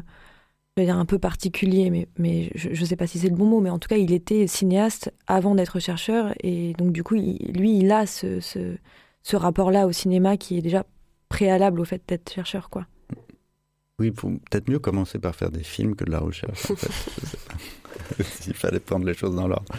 [0.77, 3.37] je vais dire un peu particulier, mais, mais je ne sais pas si c'est le
[3.37, 7.05] bon mot, mais en tout cas, il était cinéaste avant d'être chercheur et donc du
[7.05, 8.75] coup, il- lui, il a ce, ce,
[9.23, 10.85] ce rapport-là au cinéma qui est déjà
[11.29, 12.87] préalable au fait d'être chercheur, quoi.
[14.01, 18.25] Oui, peut-être mieux commencer par faire des films que de la recherche, en fait.
[18.25, 19.73] S'il fallait prendre les choses dans l'ordre.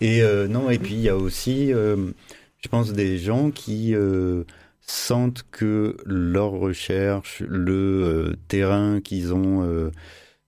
[0.00, 2.10] Et euh, non, et puis il y a aussi, euh,
[2.58, 4.42] je pense, des gens qui euh,
[4.80, 9.62] sentent que leur recherche, le terrain qu'ils ont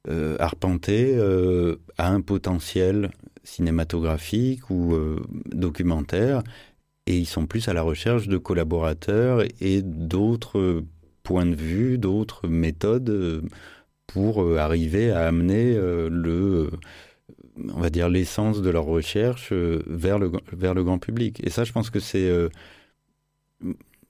[0.08, 3.10] euh, arpenté, euh, a un potentiel
[3.42, 6.42] cinématographique ou euh, documentaire,
[7.06, 10.82] et ils sont plus à la recherche de collaborateurs et d'autres
[11.22, 13.42] points de vue, d'autres méthodes euh,
[14.06, 16.70] pour euh, arriver à amener le,
[17.58, 21.40] on va dire l'essence de leur recherche vers le vers le grand public.
[21.46, 22.30] Et ça, je pense que c'est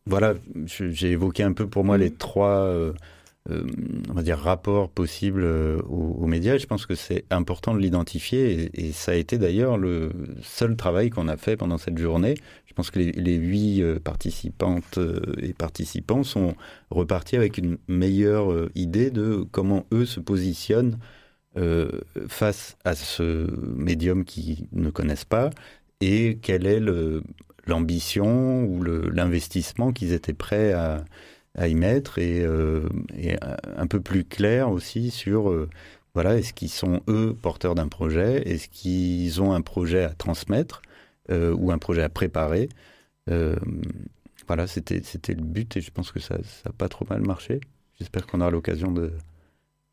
[0.07, 0.35] voilà,
[0.67, 2.93] j'ai évoqué un peu pour moi les trois,
[3.51, 3.67] euh,
[4.09, 6.57] on va dire rapports possibles euh, aux, médias.
[6.57, 10.11] Je pense que c'est important de l'identifier et, ça a été d'ailleurs le
[10.43, 12.37] seul travail qu'on a fait pendant cette journée.
[12.65, 14.99] Je pense que les, huit euh, participantes
[15.43, 16.55] et participants sont
[16.91, 20.99] repartis avec une meilleure idée de comment eux se positionnent
[22.27, 25.51] face à ce médium qu'ils ne connaissent pas
[26.01, 26.81] et quelle est
[27.67, 31.05] l'ambition ou l'investissement qu'ils étaient prêts à,
[31.57, 33.37] à y mettre et, euh, et
[33.77, 35.69] un peu plus clair aussi sur euh,
[36.15, 38.43] voilà est-ce qu'ils sont eux porteurs d'un projet?
[38.49, 40.83] Est-ce qu'ils ont un projet à transmettre
[41.31, 42.69] euh, ou un projet à préparer?
[43.31, 43.57] Euh,
[44.47, 47.23] voilà c'était c'était le but et je pense que ça ça a pas trop mal
[47.23, 47.61] marché.
[47.99, 49.13] J'espère qu'on aura l'occasion de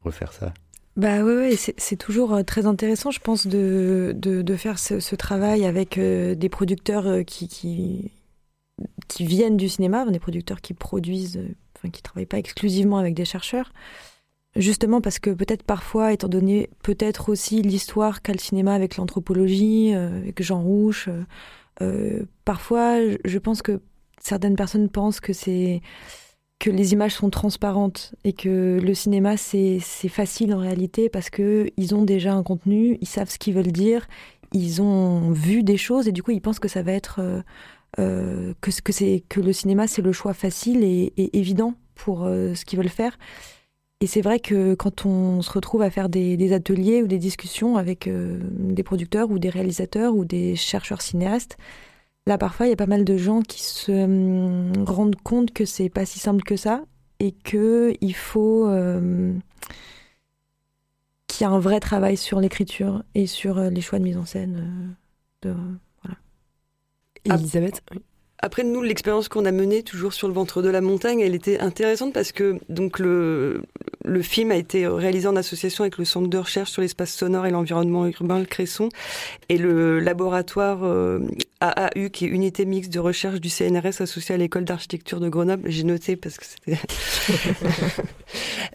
[0.02, 0.54] refaire ça.
[0.98, 5.98] Bah ouais, c'est toujours euh, très intéressant, je pense, de, de, faire ce, travail avec
[5.98, 8.12] euh, des producteurs euh, qui,
[9.12, 13.14] qui viennent du cinéma, des producteurs qui produisent, euh, enfin qui travaillent pas exclusivement avec
[13.14, 13.74] des chercheurs.
[14.56, 19.94] Justement parce que peut-être parfois, étant donné peut-être aussi l'histoire qu'a le cinéma avec l'anthropologie,
[19.94, 21.10] euh, avec Jean Rouche,
[21.82, 23.82] euh, parfois je- pense que
[24.22, 25.82] certaines personnes pensent que c'est
[26.60, 31.70] que les images sont transparentes et que le cinéma c'est facile en réalité parce que
[31.76, 34.06] ils ont déjà un contenu, ils savent ce qu'ils veulent dire,
[34.54, 37.20] ils ont vu des choses et du coup ils pensent que ça va être
[38.00, 42.24] euh, que ce- que c'est que le cinéma c'est le choix facile et, évident pour
[42.26, 43.18] euh, ce qu'ils veulent faire.
[44.02, 47.78] Et c'est vrai que quand on se retrouve à faire des, ateliers ou des discussions
[47.78, 51.58] avec euh, des producteurs ou des réalisateurs ou des chercheurs cinéastes,
[52.28, 55.66] Là, parfois, il y a pas mal de gens qui se hum, rendent compte que
[55.66, 56.84] c'est pas si simple que ça
[57.20, 59.34] et que il faut euh,
[61.28, 64.26] qu'il y a un vrai travail sur l'écriture et sur les choix de mise en
[64.26, 64.96] scène.
[67.26, 67.82] Elisabeth
[68.40, 71.60] Après, nous, l'expérience qu'on a menée toujours sur le ventre de la montagne, elle était
[71.60, 73.62] intéressante parce que donc le,
[74.04, 77.46] le film a été réalisé en association avec le Centre de recherche sur l'espace sonore
[77.46, 78.90] et l'environnement urbain, le Cresson,
[79.50, 80.84] et le laboratoire
[81.62, 85.70] AAU, qui est unité mixte de recherche du CNRS associé à l'école d'architecture de Grenoble.
[85.70, 86.80] J'ai noté parce que c'était.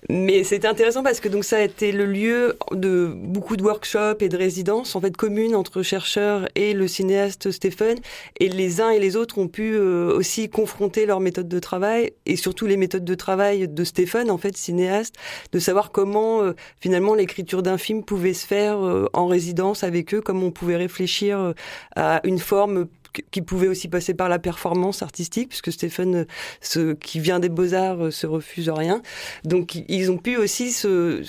[0.09, 4.21] Mais c'était intéressant parce que donc ça a été le lieu de beaucoup de workshops
[4.21, 7.99] et de résidences en fait communes entre chercheurs et le cinéaste Stéphane.
[8.41, 12.13] Et les uns et les autres ont pu euh, aussi confronter leurs méthodes de travail
[12.27, 15.17] et surtout les méthodes de travail de Stéphane en fait cinéaste,
[15.53, 20.15] de savoir comment euh, finalement l'écriture d'un film pouvait se faire euh, en résidence avec
[20.15, 21.55] eux, comment on pouvait réfléchir
[21.95, 22.87] à une forme
[23.31, 26.27] qui pouvait aussi passer par la performance artistique, puisque Stéphane,
[26.61, 29.03] ce, qui vient des beaux-arts, euh, se refuse rien.
[29.45, 31.23] Donc ils ont pu aussi se,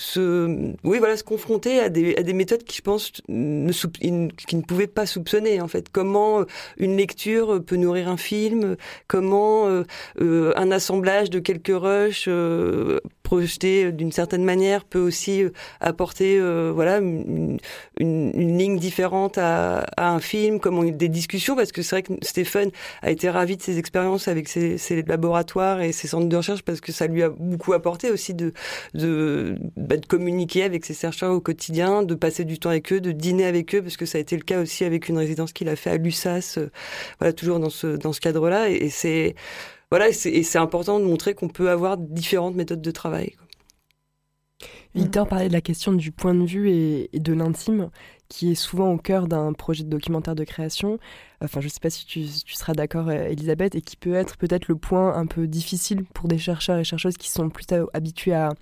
[0.83, 5.05] oui, voilà, se confronter à des, méthodes qui, je pense, ne, qui ne pouvaient pas
[5.05, 5.87] soupçonner, en fait.
[5.91, 6.45] Comment euh,
[6.77, 8.75] une lecture peut nourrir un film,
[9.07, 12.29] comment euh, un assemblage de quelques rushs
[13.23, 15.43] projeté d'une certaine manière peut aussi
[15.81, 16.39] apporter
[16.71, 17.57] voilà une,
[17.99, 22.71] ligne différente à, à, un film, comme des discussions, parce que c'est vrai que Stéphane
[23.01, 26.81] a été ravi de ses expériences avec ses, laboratoires et ses centres de recherche parce
[26.81, 28.47] que ça lui a beaucoup apporté aussi bah,
[28.93, 33.45] de communiquer avec ses chercheurs au quotidien, de passer du temps avec eux, de dîner
[33.45, 35.75] avec eux, parce que ça a été le cas aussi avec une résidence qu'il a
[35.75, 36.69] fait à l'USAS, euh,
[37.19, 38.69] voilà, toujours dans ce, cadre-là.
[38.69, 39.35] Et, c'est
[39.89, 43.35] voilà, et c'est important de montrer qu'on peut avoir différentes méthodes de travail.
[44.95, 47.91] Victor parlait de la question du point de vue et de l'intime
[48.29, 50.99] qui est souvent au cœur d'un projet de documentaire de création.
[51.41, 54.37] Enfin, je ne sais pas si tu, seras d'accord, euh, Elisabeth, et qui peut être
[54.37, 58.33] peut-être le point un peu difficile pour des chercheurs et chercheuses qui sont plutôt habitués
[58.33, 58.53] à,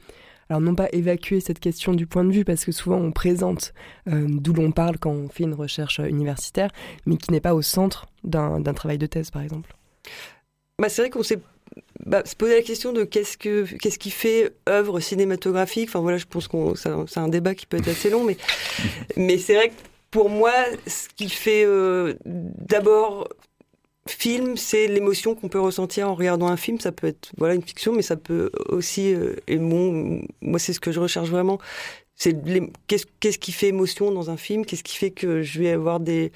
[0.50, 3.74] alors non pas évacuer cette question du point de vue, parce que souvent on présente
[4.08, 6.70] euh, d'où l'on parle quand on fait une recherche euh, universitaire,
[7.06, 9.76] mais qui n'est pas au centre d'un travail de thèse, par exemple.
[10.80, 11.40] Bah, c'est vrai qu'on s'est
[12.06, 15.90] bah, se poser la question de qu'est-ce que qu'est-ce qui fait œuvre cinématographique.
[15.90, 18.38] Enfin voilà, je pense qu'on c'est un débat qui peut être assez long, mais
[19.18, 19.76] mais c'est vrai que
[20.12, 20.54] pour moi,
[20.88, 23.28] ce qui fait euh, d'abord
[24.08, 26.80] film, c'est l'émotion qu'on peut ressentir en regardant un film.
[26.80, 30.74] Ça peut être voilà une fiction, mais ça peut aussi euh, et bon, moi c'est
[30.74, 31.60] ce que je recherche vraiment.
[32.16, 32.36] C'est
[32.88, 34.66] qu'est-ce qu'est-ce qui fait émotion dans un film?
[34.66, 36.32] Qu'est-ce qui fait que je vais avoir des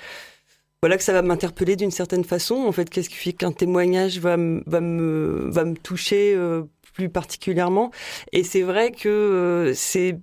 [0.81, 2.55] voilà que ça va m'interpeller d'une certaine façon.
[2.55, 6.63] En fait, qu'est-ce qui fait qu'un témoignage va, va, me, va me toucher euh,
[6.93, 7.91] plus particulièrement?
[8.31, 10.19] Et c'est vrai que euh, c'est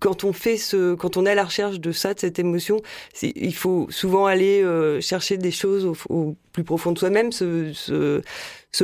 [0.00, 2.80] quand on fait ce, quand on est à la recherche de ça, de cette émotion,
[3.22, 8.22] il faut souvent aller euh, chercher des choses au, plus profond de soi-même, se,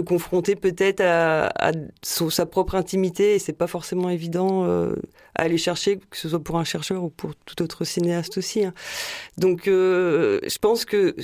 [0.07, 4.94] confronter peut-être à, sa propre intimité, et c'est pas forcément évident euh,
[5.35, 8.64] à aller chercher, que ce soit pour un chercheur ou pour tout autre cinéaste aussi.
[8.64, 8.74] Hein.
[9.38, 11.14] Donc, euh, je pense que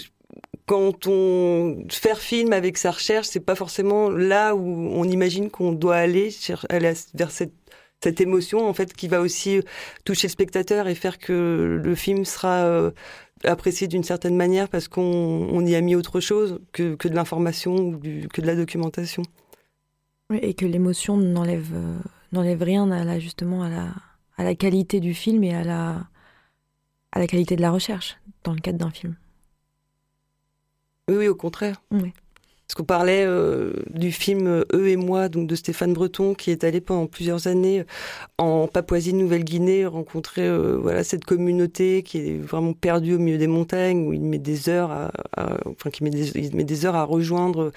[0.66, 4.60] quand on faire film avec sa recherche, c'est pas forcément là où
[4.92, 6.32] on imagine qu'on doit aller
[7.14, 7.52] vers cette
[8.02, 9.62] cette émotion en fait qui va aussi euh,
[10.04, 12.90] toucher le spectateur et faire que le film sera euh,
[13.44, 17.76] apprécié d'une certaine manière parce qu'on y a mis autre chose que, que de l'information
[17.76, 19.22] ou que de la documentation.
[20.30, 21.98] Oui, et que l'émotion n'enlève euh,
[22.32, 23.88] n'enlève rien à la, justement à la,
[24.36, 26.06] à la qualité du film et à la,
[27.12, 29.16] à la qualité de la recherche dans le cadre d'un film.
[31.08, 31.82] Oui, oui, au contraire.
[31.90, 32.12] Oui.
[32.70, 36.52] Parce qu'on parlait euh, du film euh, Eux et moi, donc de Stéphane Breton, qui
[36.52, 37.84] est allé pendant plusieurs années
[38.38, 44.06] en Papouasie-Nouvelle-Guinée rencontrer euh, voilà cette communauté qui est vraiment perdue au milieu des montagnes,
[44.06, 45.10] où il met des heures à,
[45.66, 47.72] enfin qui met des, il met des heures à rejoindre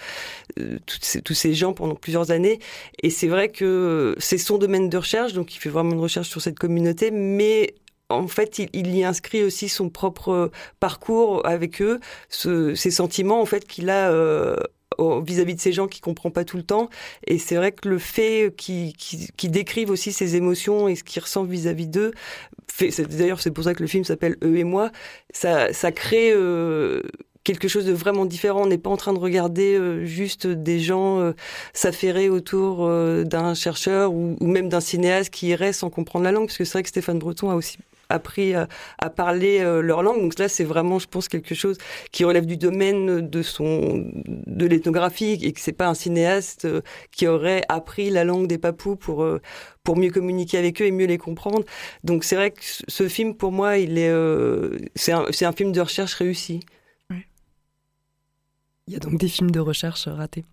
[0.86, 2.60] tous ces gens pendant plusieurs années.
[3.02, 6.30] Et c'est vrai que c'est son domaine de recherche, donc il fait vraiment une recherche
[6.30, 7.74] sur cette communauté, mais
[8.10, 13.46] en fait, il, y inscrit aussi son propre parcours avec eux, ce, ces sentiments en
[13.48, 14.12] fait qu'il a
[15.00, 16.90] vis-à-vis de ces gens qui comprend pas tout le temps.
[17.28, 21.22] Et c'est vrai que le fait qu'ils qui, décrivent aussi ses émotions et ce qu'ils
[21.22, 22.12] ressentent vis-à-vis d'eux,
[23.10, 24.92] d'ailleurs c'est pour ça que le film s'appelle Eux et moi,
[25.34, 27.02] ça, ça crée euh,
[27.44, 28.64] quelque chose de vraiment différent.
[28.64, 31.34] On n'est pas en train de regarder euh, juste des gens euh,
[31.74, 32.88] s'affairer autour
[33.26, 36.66] d'un chercheur ou, ou même d'un cinéaste qui irait sans comprendre la langue, parce que
[36.66, 37.78] c'est vrai que Stéphane Breton a aussi
[38.14, 38.68] appris à,
[39.10, 40.22] parler euh, leur langue.
[40.22, 41.78] Donc là, c'est vraiment, je pense, quelque chose
[42.12, 46.82] qui relève du domaine de son de l'ethnographie et que c'est pas un cinéaste euh,
[47.12, 49.42] qui aurait appris la langue des papous pour euh,
[49.84, 51.64] pour mieux communiquer avec eux et mieux les comprendre.
[52.04, 54.14] Donc c'est vrai que ce film, pour moi, il est
[54.96, 56.62] c'est un, un film de recherche réussi.
[58.88, 60.44] Il y a donc des films de recherche ratés.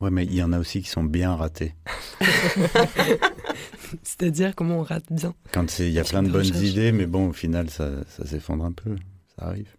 [0.00, 1.74] Ouais, mais il y en a aussi qui sont bien ratés.
[4.02, 7.28] C'est-à-dire comment on rate bien Quand il y a plein de, bonnes idées, mais bon,
[7.28, 7.90] au final, ça,
[8.24, 8.96] s'effondre un peu.
[9.36, 9.74] Ça arrive.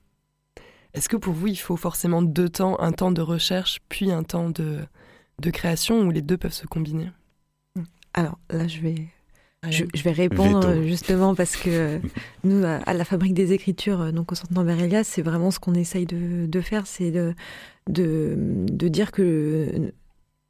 [0.94, 4.24] Est-ce que pour vous, il faut forcément deux temps, un temps de recherche, puis un
[4.24, 4.80] temps de,
[5.42, 7.10] de création, ou les deux peuvent se combiner?
[8.14, 9.08] Alors là, je vais
[9.70, 12.00] je, vais répondre justement parce que
[12.44, 16.06] nous, à, la Fabrique des Écritures, donc au Centre Norbert c'est vraiment ce qu'on essaye
[16.06, 17.34] de, faire, c'est de,
[17.88, 19.92] de, dire que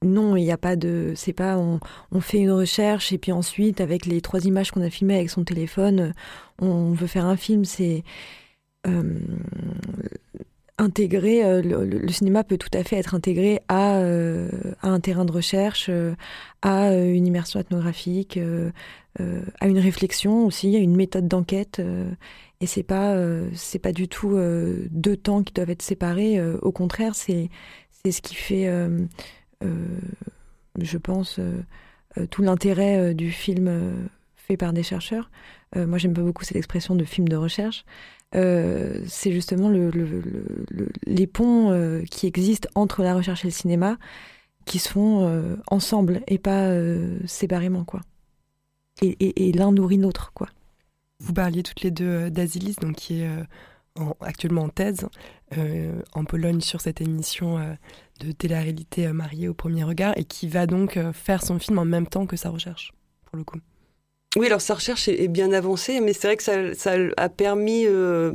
[0.03, 1.13] non, il n'y a pas de.
[1.15, 1.57] C'est pas.
[1.57, 1.79] On,
[2.19, 5.43] fait une recherche et puis ensuite, avec les trois images qu'on a filmées avec son
[5.43, 6.13] téléphone,
[6.59, 7.65] on veut faire un film.
[7.65, 8.03] C'est.
[8.87, 9.19] Euh,
[10.81, 14.49] euh, le, cinéma peut tout à fait être intégré à, euh,
[14.83, 15.89] un terrain de recherche,
[16.61, 18.37] à une immersion ethnographique,
[19.17, 21.81] à une réflexion aussi, à une méthode d'enquête.
[22.59, 23.17] et c'est pas,
[23.53, 24.37] c'est pas du tout
[24.91, 26.41] deux temps qui doivent être séparés.
[26.61, 27.49] au contraire, c'est,
[28.05, 29.05] c'est ce qui fait euh,
[30.79, 31.63] je pense, euh,
[32.17, 35.29] euh, tout l'intérêt du film fait par des chercheurs.
[35.75, 37.83] moi, j'aime pas beaucoup cette expression de film de recherche.
[38.31, 39.91] c'est justement le,
[41.05, 43.97] les ponts qui existent entre la recherche et le cinéma
[44.65, 46.71] qui se font ensemble et pas
[47.25, 48.01] séparément quoi.
[49.01, 50.47] Et, l'un nourrit l'autre quoi.
[51.19, 53.29] Vous parliez toutes les deux d'Asilis, donc qui est
[54.21, 55.07] actuellement en thèse
[56.13, 57.59] en Pologne sur cette émission
[58.19, 61.77] de télé-réalité euh, mariée au premier regard et qui va donc euh, faire son film
[61.77, 62.93] en même temps que sa recherche,
[63.25, 63.59] pour le coup.
[64.37, 67.85] Oui, alors sa recherche est, bien avancée, mais c'est vrai que ça, ça a permis
[67.85, 68.33] euh,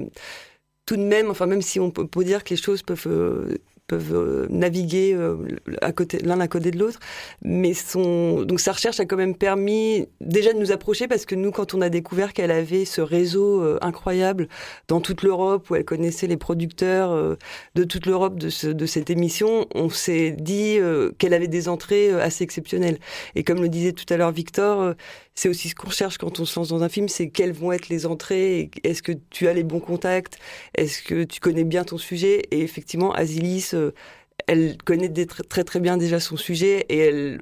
[0.87, 3.59] tout de même, enfin même si on peut dire que les choses peuvent
[3.91, 5.37] peuvent euh, naviguer euh,
[5.83, 7.01] à côté l'un à côté de l'autre.
[7.43, 11.35] Mais son donc sa recherche a quand même permis déjà de nous approcher parce que
[11.35, 14.47] nous, quand on a découvert qu'elle avait ce réseau euh, incroyable
[14.87, 17.37] dans toute l'Europe où elle connaissait les producteurs
[17.75, 20.79] de toute l'Europe de, de cette émission, on s'est dit
[21.19, 22.99] qu'elle avait des entrées assez exceptionnelles.
[23.35, 24.95] Et comme le disait tout à l'heure Victor,
[25.35, 27.73] c'est aussi ce qu'on cherche quand on se lance dans un film, c'est quelles vont
[27.73, 30.39] être les entrées, est-ce que tu as les bons contacts,
[30.75, 32.43] est-ce que tu connais bien ton sujet.
[32.51, 33.93] Et effectivement, Asilis, euh,
[34.47, 37.39] elle connaît très très bien déjà son sujet et,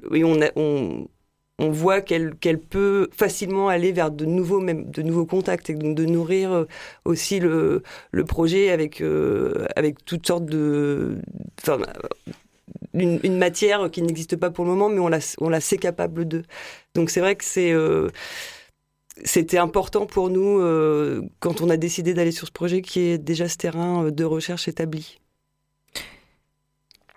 [0.55, 6.65] on, voit qu'elle peut facilement aller vers de nouveaux contacts et donc de nourrir euh,
[7.05, 7.83] aussi le,
[8.27, 11.17] projet avec euh, avec toutes sortes de
[12.93, 16.43] une, matière qui n'existe pas pour le moment, mais on la, sait capable de.
[16.95, 17.45] Donc c'est vrai que
[19.25, 20.59] c'était important pour nous
[21.39, 24.67] quand on a décidé d'aller sur ce projet qui est déjà ce terrain de recherche
[24.67, 25.19] établi.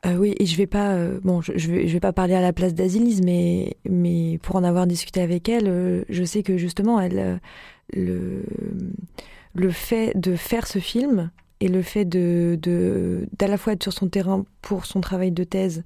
[0.05, 4.39] Oui, et je vais pas, bon, je, vais, pas parler à la place d'Asilis, mais,
[4.43, 7.41] pour en avoir discuté avec elle, je sais que justement, elle,
[7.93, 8.43] le,
[9.71, 11.31] fait de faire ce film,
[11.63, 12.59] et le fait de,
[13.39, 15.85] d'à la fois être sur son terrain pour son travail de thèse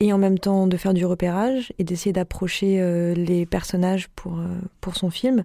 [0.00, 4.40] et en même temps de faire du repérage et d'essayer d'approcher euh, les personnages pour,
[4.40, 5.44] euh, son film,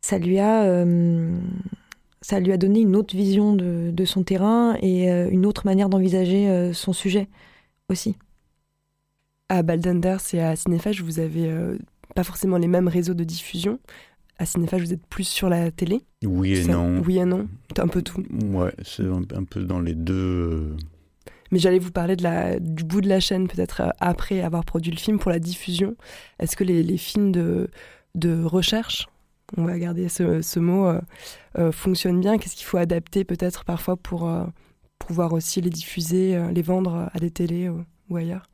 [0.00, 1.38] ça lui a, euh,
[2.20, 6.72] ça lui a donné une autre vision de son terrain et une autre manière d'envisager
[6.72, 7.28] son sujet
[7.92, 8.16] aussi.
[9.48, 11.54] À Baldenders et à Cinéphage, vous avez
[12.14, 13.78] pas forcément les mêmes réseaux de diffusion,
[14.42, 17.00] à Cinéphage, vous êtes plus sur la télé Oui et non.
[17.06, 18.24] Oui et non, un peu tout.
[18.44, 20.14] Ouais, c'est un, peu dans les deux.
[20.14, 20.76] Euh.
[21.52, 24.64] Mais j'allais vous parler de la, du bout de la chaîne, peut-être euh, après avoir
[24.64, 25.96] produit le film, pour la diffusion.
[26.40, 27.68] Est-ce que les, films de,
[28.14, 29.08] de recherche,
[29.56, 30.92] on va garder ce, mot,
[31.58, 32.38] euh, fonctionnent bien?
[32.38, 34.28] Qu'est-ce qu'il faut adapter peut-être parfois pour
[35.04, 37.68] pouvoir aussi les diffuser, les vendre à des télés
[38.08, 38.46] ou ailleurs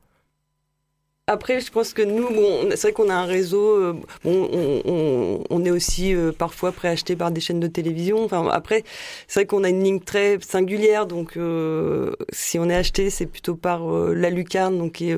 [1.29, 3.75] après, je pense que nous, bon, c'est vrai qu'on a un réseau.
[3.75, 8.23] Euh, bon, on, on, est aussi euh, parfois préacheté par des chaînes de télévision.
[8.23, 8.83] Enfin, après,
[9.27, 11.05] c'est vrai qu'on a une ligne très singulière.
[11.05, 15.17] Donc, euh, si on est acheté, c'est plutôt par la lucarne, donc qui est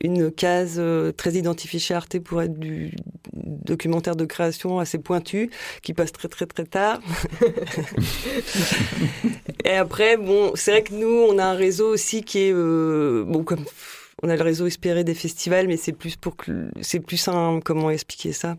[0.00, 0.80] une case
[1.18, 2.92] très identifiée chez Arte pour être du
[3.34, 5.50] documentaire de création assez pointu,
[5.82, 7.00] qui passe très très très tard.
[9.66, 13.44] Et après, bon, c'est vrai que nous, on a un réseau aussi qui est bon
[13.44, 13.66] comme
[14.22, 17.60] on a le réseau espéré des festivals, mais c'est plus pour que c'est plus un
[17.60, 18.56] comment expliquer ça?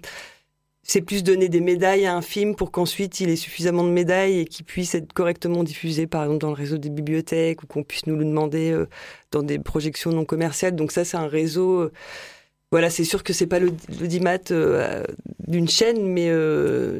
[0.85, 4.39] C'est plus donner des médailles à un film pour qu'ensuite il ait suffisamment de médailles
[4.39, 7.83] et qu'il puisse être correctement diffusé, par exemple dans le réseau des bibliothèques ou qu'on
[7.83, 8.89] puisse nous le demander euh,
[9.31, 10.75] dans des projections non commerciales.
[10.75, 11.83] Donc ça, c'est un réseau.
[11.83, 11.91] Euh,
[12.73, 15.05] voilà, c'est sûr que c'est pas l'audimat euh,
[15.47, 16.29] d'une chaîne, mais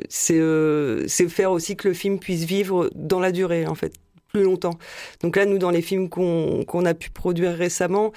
[0.08, 3.92] c'est faire aussi que le film puisse vivre dans la durée, en fait,
[4.32, 4.78] plus longtemps.
[5.24, 8.14] Donc là, nous, dans les films qu'on a pu produire récemment,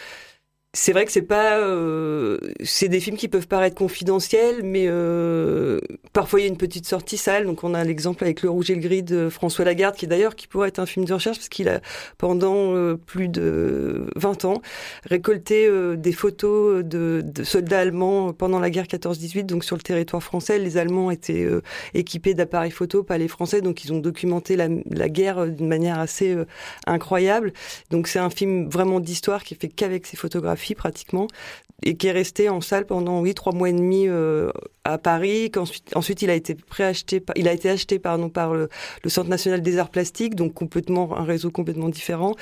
[0.76, 5.80] c'est vrai que c'est pas, euh, c'est des films qui peuvent paraître confidentiels, mais euh,
[6.12, 7.46] parfois il y a une petite sortie sale.
[7.46, 10.36] Donc on a l'exemple avec Le Rouge et le Gris de François Lagarde, qui d'ailleurs
[10.36, 11.80] qui pourrait être un film de recherche parce qu'il a
[12.18, 14.60] pendant euh, plus de 20 ans
[15.08, 20.58] récolté des photos de, soldats allemands pendant la guerre 14-18, donc sur le territoire français.
[20.58, 21.48] Les Allemands étaient
[21.94, 25.98] équipés d'appareils photo, pas les Français, donc ils ont documenté la, la guerre d'une manière
[25.98, 26.36] assez
[26.86, 27.52] incroyable.
[27.90, 31.28] Donc c'est un film vraiment d'histoire qui fait qu'avec ses photographies pratiquement,
[31.82, 34.50] et qui est resté en salle pendant oui trois mois et demi euh,
[34.84, 35.50] à Paris.
[35.50, 38.68] Qu'ensuite, ensuite il a été préacheté, il a été acheté par le,
[39.06, 42.34] Centre national des arts plastiques, donc complètement un réseau complètement différent,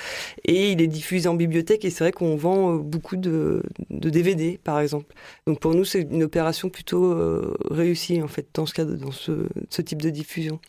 [0.44, 1.84] et il est diffusé en bibliothèque.
[1.84, 5.14] Et c'est vrai qu'on vend euh, beaucoup de, DVD par exemple.
[5.46, 9.12] Donc pour nous c'est une opération plutôt euh, réussie en fait dans ce cas, dans
[9.12, 9.32] ce,
[9.82, 10.60] type de diffusion.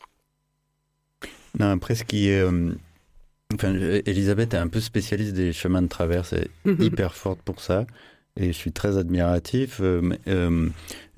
[2.07, 2.43] Qui est
[3.55, 3.73] Enfin,
[4.05, 6.81] Elisabeth est un peu spécialiste des chemins de traverse, elle est mhm.
[6.81, 7.85] hyper forte pour ça.
[8.37, 9.79] Et je suis très admiratif.
[9.81, 10.69] Euh, euh,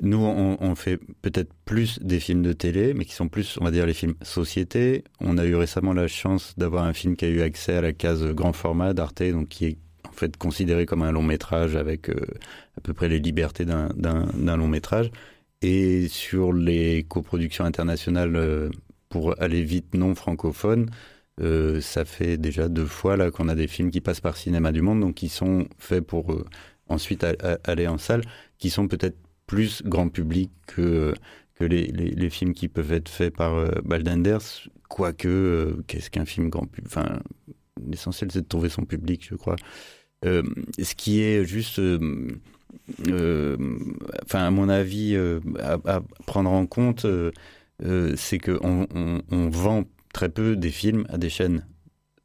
[0.04, 3.66] nous, on, on fait peut-être plus des films de télé, mais qui sont plus, on
[3.66, 5.04] va dire, les films société.
[5.20, 7.92] On a eu récemment la chance d'avoir un film qui a eu accès à la
[7.92, 9.78] case grand format d'Arte, donc qui est
[10.08, 12.20] en fait considéré comme un long métrage avec euh,
[12.78, 15.10] à peu près les libertés d'un long métrage.
[15.64, 18.70] Et sur les coproductions internationales
[19.10, 20.88] pour aller vite non francophones,
[21.40, 24.72] euh, ça fait déjà deux fois là qu'on a des films qui passent par Cinéma
[24.72, 26.44] du Monde, donc qui sont faits pour euh,
[26.88, 27.26] ensuite
[27.64, 28.22] aller en salle,
[28.58, 31.14] qui sont peut-être plus grand public que,
[31.60, 36.88] les, films qui peuvent être faits par euh, Baldenders, quoique, qu'est-ce qu'un film grand public
[36.88, 37.20] Enfin,
[37.88, 39.58] l'essentiel c'est de trouver son public, je crois.
[40.24, 41.80] ce qui est juste...
[44.24, 45.16] enfin, à mon avis,
[45.60, 47.06] à, prendre en compte,
[48.16, 49.84] c'est qu'on on, on vend
[50.14, 51.66] très peu des films à des chaînes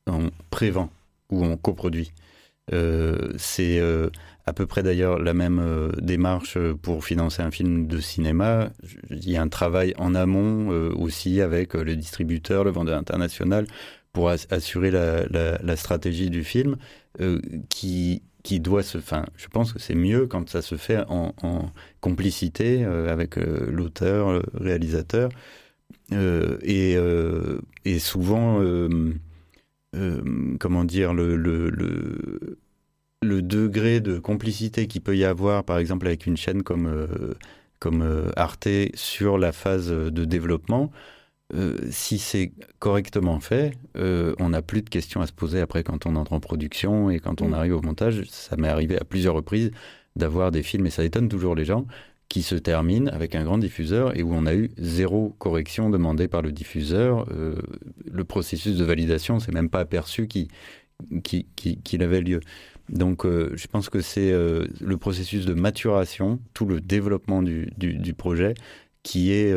[0.07, 0.91] en pré-vend
[1.31, 2.13] ou en coproduit.
[2.73, 4.09] Euh, c'est euh,
[4.47, 8.71] à peu près d'ailleurs la même euh, démarche pour financer un film de cinéma.
[9.11, 13.67] Il y a un travail en amont aussi avec le distributeur, le vendeur international,
[14.13, 16.77] pour assurer la, stratégie du film
[17.71, 18.99] qui, qui doit se...
[18.99, 21.71] Enfin, je pense que c'est mieux quand ça se fait en, en
[22.01, 25.31] complicité avec l'auteur, le réalisateur.
[26.13, 29.13] Euh, et, euh, et, souvent, euh,
[30.59, 31.71] comment dire, le, le,
[33.23, 37.07] le, degré de complicité qu'il peut y avoir, par exemple, avec une chaîne comme,
[37.79, 40.91] comme Arte sur la phase de développement,
[41.91, 46.17] si c'est correctement fait, on n'a plus de questions à se poser après quand on
[46.17, 47.55] entre en production et quand on mm.
[47.55, 48.25] arrive au montage.
[48.29, 49.71] Ça m'est arrivé à plusieurs reprises
[50.17, 51.87] d'avoir des films, et ça étonne toujours les gens,
[52.33, 56.29] qui se termine avec un grand diffuseur et où on a eu zéro correction demandée
[56.29, 57.27] par le diffuseur.
[57.31, 57.57] Euh,
[58.11, 60.49] le processus de validation s'est même pas aperçu qu'il
[61.23, 62.41] qui, qui, avait lieu.
[62.89, 67.71] Donc euh, je pense que c'est euh, le processus de maturation, tout le développement du,
[67.77, 68.55] du projet
[69.03, 69.55] qui est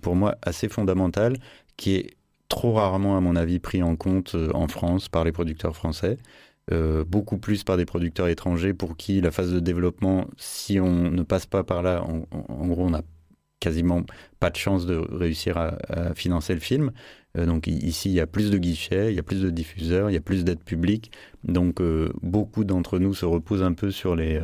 [0.00, 1.36] pour moi assez fondamental,
[1.76, 2.16] qui est
[2.48, 6.18] trop rarement à mon avis pris en compte en France par les producteurs français.
[6.72, 11.12] Euh, beaucoup plus par des producteurs étrangers pour qui la phase de développement, si on
[11.12, 13.02] ne passe pas par là, en, gros, on n'a
[13.60, 14.02] quasiment
[14.40, 16.90] pas de chance de réussir à, financer le film.
[17.38, 20.10] Euh, donc ici, il y a plus de guichets, il y a plus de diffuseurs,
[20.10, 21.12] il y a plus d'aide publique.
[21.44, 24.40] Donc euh, beaucoup d'entre nous se reposent un peu sur les,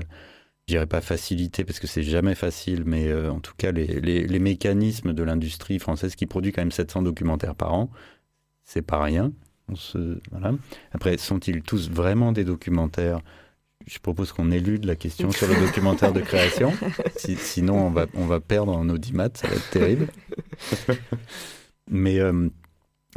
[0.68, 4.28] je dirais pas facilité parce que c'est jamais facile, mais en tout cas les, les,
[4.28, 7.90] les mécanismes de l'industrie française qui produit quand même 700 documentaires par an,
[8.64, 9.32] c'est pas rien.
[10.92, 13.20] Après, sont-ils tous vraiment des documentaires?
[13.86, 16.72] Je propose qu'on élude la question sur le documentaire de création.
[17.16, 20.08] sinon, on va, on va perdre en audimat, ça va être terrible.
[21.90, 22.48] Mais euh,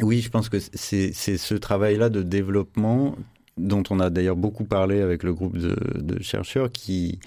[0.02, 3.16] oui, je pense que c'est ce travail-là de développement
[3.58, 7.20] dont on a d'ailleurs beaucoup parlé avec le groupe de, de chercheurs qui,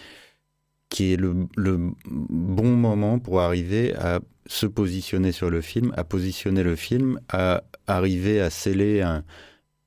[0.89, 6.63] qui est le, bon moment pour arriver à se positionner sur le film, à positionner
[6.63, 9.25] le film, à arriver à sceller un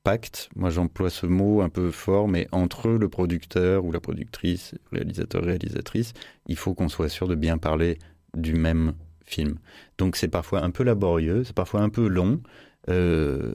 [0.03, 4.75] pacte, moi j'emploie ce mot un peu fort, mais entre le producteur ou la productrice,
[4.91, 6.13] réalisateur, réalisatrice,
[6.47, 7.97] il faut qu'on soit sûr de bien parler
[8.35, 8.93] du même
[9.25, 9.57] film.
[9.97, 12.41] Donc c'est parfois un peu laborieux, c'est parfois un peu long.
[12.89, 13.53] Euh,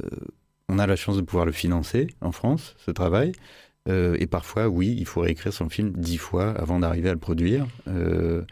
[0.68, 3.32] on a la chance de pouvoir le financer en France, ce travail.
[3.88, 7.18] Euh, et parfois, oui, il faut réécrire son film dix fois avant d'arriver à le
[7.18, 7.66] produire.
[7.88, 8.42] Euh,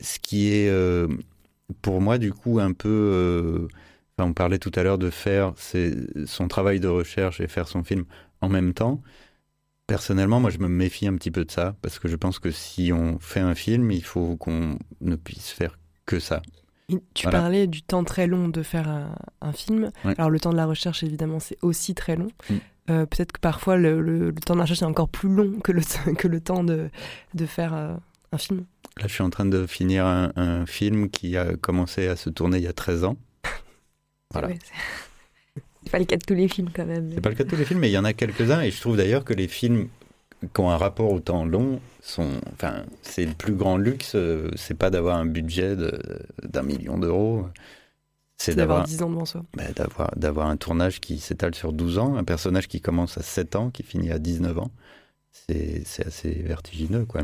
[0.00, 1.08] ce qui est, euh,
[1.82, 3.68] pour moi, du coup, un peu...
[4.18, 5.54] on parlait tout à l'heure de faire
[6.26, 8.04] son travail de recherche et faire son film
[8.40, 9.00] en même temps.
[9.86, 12.50] Personnellement, moi, je me méfie un petit peu de ça, parce que je pense que
[12.50, 16.40] si on fait un film, il faut qu'on ne puisse faire que ça.
[17.14, 18.88] Tu parlais du temps très long de faire
[19.40, 19.90] un, film.
[20.04, 22.28] Alors le temps de la recherche, évidemment, c'est aussi très long.
[22.50, 22.56] Mm.
[22.90, 25.80] Euh, peut-être que parfois le, temps recherche est encore plus long que le,
[26.18, 26.90] que le temps de,
[27.34, 27.94] de faire euh,
[28.32, 28.64] un film.
[28.98, 32.58] Là, je suis en train de finir un, film qui a commencé à se tourner
[32.58, 33.16] il y a 13 ans.
[34.32, 34.48] voilà.
[35.82, 37.10] c'est pas le cas de tous les films quand même.
[37.12, 38.70] C'est pas le cas de tous les films, mais il y en a quelques-uns et
[38.70, 39.88] je trouve d'ailleurs que les films
[40.52, 44.50] qui ont un rapport au temps long sont, enfin, c'est le plus grand luxe, euh,
[44.56, 45.74] c'est pas d'avoir un budget
[46.42, 47.46] d'un million d'euros.
[48.36, 49.44] C'est d'avoir 10 ans devant soi.
[49.56, 53.22] Bah, d'avoir, d'avoir un tournage qui s'étale sur 12 ans, un personnage qui commence à
[53.22, 54.70] 7 ans, qui finit à 19 ans.
[55.30, 57.22] c'est assez vertigineux, quoi.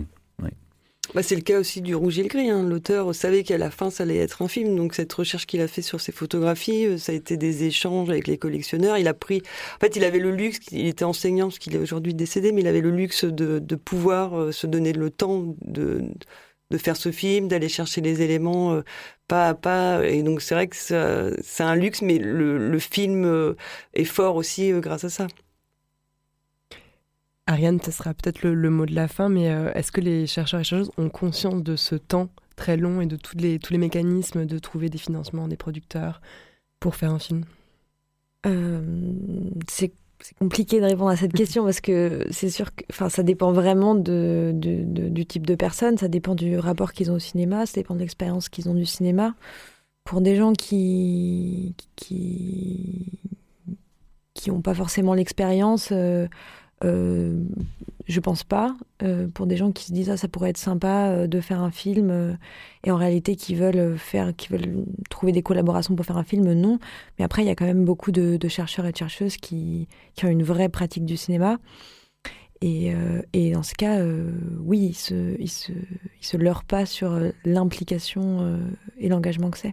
[1.15, 2.51] Bah, c'est le cas aussi du Rouge et le Gris.
[2.51, 2.63] Hein.
[2.63, 4.77] L'auteur savait qu'à la fin, ça allait être un film.
[4.77, 8.09] Donc, cette recherche qu'il a fait sur ses photographies, euh, ça a été des échanges
[8.11, 8.97] avec les collectionneurs.
[8.97, 9.43] Il a pris.
[9.77, 12.61] En fait, il avait le luxe, il était enseignant, parce qu'il est aujourd'hui décédé, mais
[12.61, 16.03] il avait le luxe de, de pouvoir euh, se donner le temps de,
[16.71, 18.83] de faire ce film, d'aller chercher les éléments euh,
[19.29, 20.05] pas à pas.
[20.07, 23.55] Et donc, c'est vrai que c'est un luxe, mais le, le film
[23.95, 25.27] est fort aussi grâce à ça.
[27.51, 30.61] Ariane, ce sera peut-être le, mot de la fin, mais euh, est-ce que les chercheurs
[30.61, 33.79] et chercheuses ont conscience de ce temps très long et de tous les, tous les
[33.79, 36.21] mécanismes de trouver des financements, des producteurs
[36.79, 37.45] pour faire un film?
[38.47, 38.81] Euh,
[40.23, 43.95] C'est compliqué de répondre à cette question parce que c'est sûr que ça dépend vraiment
[43.95, 48.01] du type de personne, ça dépend du rapport qu'ils ont au cinéma, ça dépend de
[48.01, 49.35] l'expérience qu'ils ont du cinéma.
[50.05, 53.21] Pour des gens qui qui
[54.35, 56.27] qui n'ont pas forcément l'expérience, euh,
[56.85, 57.43] euh,
[58.07, 58.77] je pense pas.
[59.03, 61.61] Euh, pour des gens qui se disent ah ça pourrait être sympa euh, de faire
[61.61, 62.39] un film
[62.85, 66.53] et en réalité qui veulent faire, qui veulent trouver des collaborations pour faire un film,
[66.53, 66.79] non.
[67.19, 70.25] Mais après il y a quand même beaucoup de, chercheurs et de chercheuses qui, qui,
[70.25, 71.59] ont une vraie pratique du cinéma.
[72.63, 72.93] Et,
[73.33, 74.05] et dans ce cas,
[74.59, 78.61] oui, ils se, ils se, ils se leurrent pas sur l'implication
[78.99, 79.73] et l'engagement que c'est.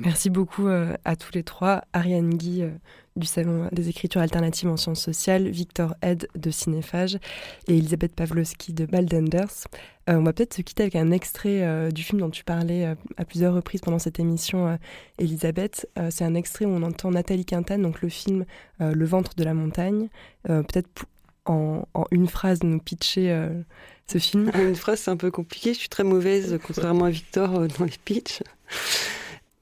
[0.00, 1.82] Merci beaucoup à tous les trois.
[1.92, 2.64] Ariane Guy
[3.18, 7.18] du Salon des écritures alternatives en sciences sociales, Victor Ed de Cinéphage
[7.66, 9.66] et Elisabeth Pavlovski de Baldenders.
[10.08, 12.86] Euh, on va peut-être se quitter avec un extrait euh, du film dont tu parlais
[12.86, 14.78] euh, à plusieurs reprises pendant cette émission,
[15.18, 15.88] Elisabeth.
[16.10, 18.44] C'est un extrait où on entend Nathalie Quintane, donc le film
[18.78, 20.08] Le ventre de la montagne.
[20.44, 20.88] peut-être
[21.44, 23.48] en, en, une phrase nous pitcher
[24.06, 24.50] ce film.
[24.54, 25.74] Une phrase, c'est un peu compliqué.
[25.74, 28.42] Je suis très mauvaise, contrairement à Victor, dans les pitchs.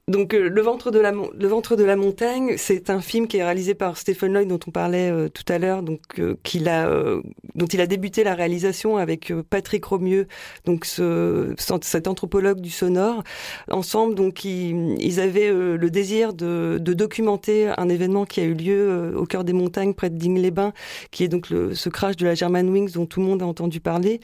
[0.08, 4.32] Donc euh, le ventre de la montagne, c'est un film qui est réalisé par Stephen
[4.34, 6.88] Lloyd dont on parlait euh, tout à l'heure, donc euh, qu'il a
[7.56, 10.28] dont il a débuté la réalisation avec Patrick Romieux,
[10.64, 13.24] donc ce, cet anthropologue du sonore.
[13.68, 18.52] Ensemble, donc ils, ils avaient le désir de, de, documenter un événement qui a eu
[18.52, 20.74] lieu au cœur des montagnes près de Digne-les-Bains,
[21.10, 23.80] qui est donc le, ce crash de la Germanwings dont tout le monde a entendu
[23.80, 24.20] parler.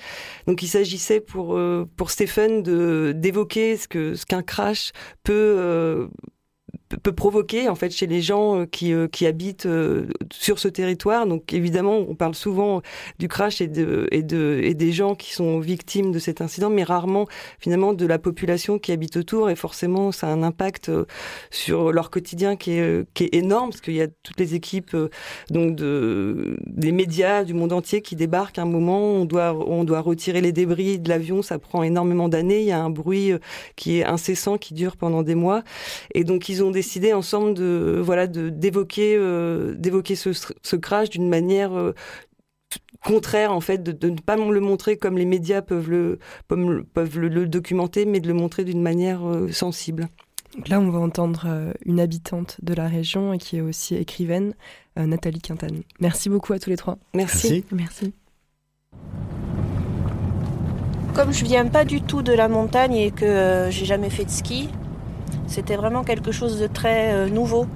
[0.47, 1.59] Donc il s'agissait pour
[1.97, 4.93] pour Stephen de d'évoquer ce que ce qu'un crash
[5.25, 6.09] peut Uh.
[6.97, 10.69] Peut provoquer en fait chez les gens euh, qui, euh, qui habitent euh, sur ce
[10.69, 11.27] territoire.
[11.27, 12.83] Donc évidemment, on parle souvent
[13.19, 16.71] du crash et, de, et, de, et des gens qui sont victimes de cet incident,
[16.71, 17.27] mais rarement
[17.59, 19.51] finalement de la population qui habite autour.
[19.51, 20.91] Et forcément, ça a un impact
[21.51, 24.97] sur leur quotidien qui est, qui est énorme, parce qu'il y a toutes les équipes
[25.51, 29.03] donc de, des médias du monde entier qui débarquent à un moment.
[29.03, 32.61] On doit, on doit retirer les débris de l'avion, ça prend énormément d'années.
[32.61, 33.33] Il y a un bruit
[33.77, 35.63] qui est incessant, qui dure pendant des mois.
[36.15, 40.77] Et donc ils ont des décidé ensemble de voilà de d'évoquer euh, d'évoquer ce, ce,
[40.77, 41.95] crash d'une manière euh,
[43.05, 46.19] contraire en fait de, ne pas le montrer comme les médias peuvent le
[46.49, 50.09] peuvent le, documenter mais de le montrer d'une manière euh, sensible.
[50.67, 51.47] là, on va entendre
[51.87, 54.55] une habitante de la région et qui est aussi écrivaine,
[54.97, 55.83] Nathalie Quintane.
[56.01, 56.99] Merci beaucoup à tous les trois.
[57.15, 57.65] Merci.
[57.71, 58.13] Merci.
[61.15, 64.31] Comme je viens pas du tout de la montagne et que j'ai jamais fait de
[64.31, 64.69] ski,
[65.53, 67.67] c'était vraiment quelque chose de très euh, nouveau.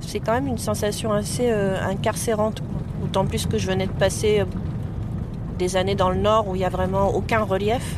[0.00, 2.62] C'est quand même une sensation assez euh, incarcérante,
[3.00, 4.44] d'autant plus que je venais de passer euh,
[5.58, 7.96] des années dans le nord où il n'y a vraiment aucun relief.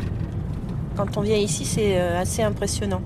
[0.97, 3.03] Quand on vient ici, c'est assez impressionnant.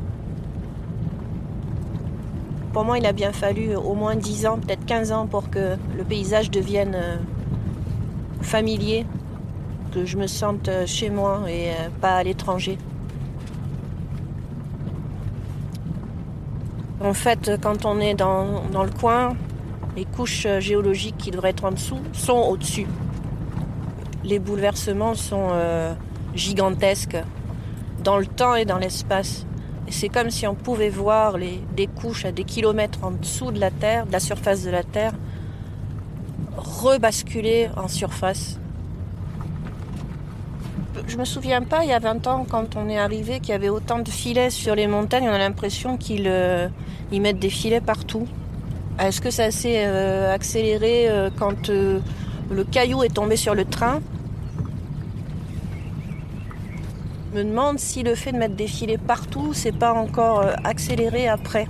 [2.72, 5.76] Pour moi, il a bien fallu au moins 10 ans, peut-être 15 ans pour que
[5.98, 6.96] le paysage devienne
[8.42, 9.06] familier
[9.90, 12.78] que je me sente euh, chez moi et euh, pas à l'étranger.
[17.02, 19.36] En fait, quand on est dans, le coin,
[19.96, 22.86] les couches euh, géologiques qui devraient être en dessous sont au-dessus.
[24.22, 25.48] Les bouleversements sont
[26.34, 27.16] gigantesques
[28.04, 29.46] dans le temps et dans l'espace.
[29.88, 33.70] C'est comme si on pouvait voir des couches à des kilomètres en dessous de la
[33.70, 35.14] Terre, de la surface de la Terre,
[36.58, 38.59] rebasculer en surface
[41.06, 43.52] je me souviens pas, il y a 20 ans, quand on est arrivé, qu'il y
[43.52, 45.28] avait autant de filets sur les montagnes.
[45.28, 46.68] On a l'impression qu'ils euh,
[47.12, 48.26] mettent des filets partout.
[48.98, 54.00] Est-ce que ça s'est euh, accéléré euh, quand le caillou est tombé sur le train?
[57.32, 61.28] Je me demande si le fait de mettre des filets partout, c'est pas encore accéléré
[61.28, 61.68] après.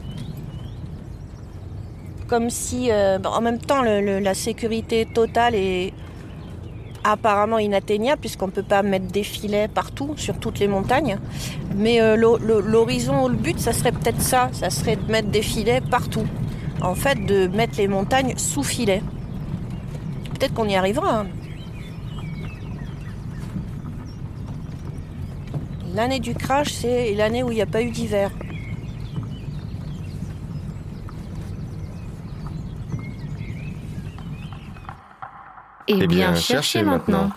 [2.29, 5.93] Comme si, en même temps, la sécurité totale est
[7.05, 11.19] apparemment inatteignable puisqu'on ne peut pas mettre des filets partout sur toutes les montagnes.
[11.77, 15.43] Mais euh, l'horizon ou le but, ça serait peut-être ça, ça serait de mettre des
[15.43, 16.27] filets partout.
[16.83, 19.03] en fait, de mettre les montagnes sous filet.
[20.35, 21.21] Peut-être qu'on y arrivera.
[21.21, 21.27] hein.
[25.95, 28.31] L'année du crash, c'est l'année où il n'y a pas eu d'hiver.
[35.93, 37.31] Eh bien, cherchez maintenant.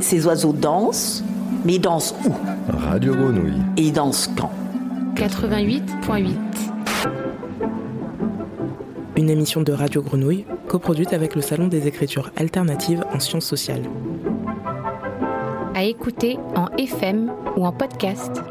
[0.00, 1.24] Ces oiseaux dansent,
[1.64, 2.32] mais ils dansent où?
[2.68, 3.62] Radio Grenouille.
[3.76, 4.50] Et ils dansent quand?
[5.14, 6.34] 88.8.
[9.16, 13.82] Une émission de Radio Grenouille, coproduite avec le Salon des écritures alternatives en sciences sociales.
[15.74, 18.42] À écouter en FM ou en podcast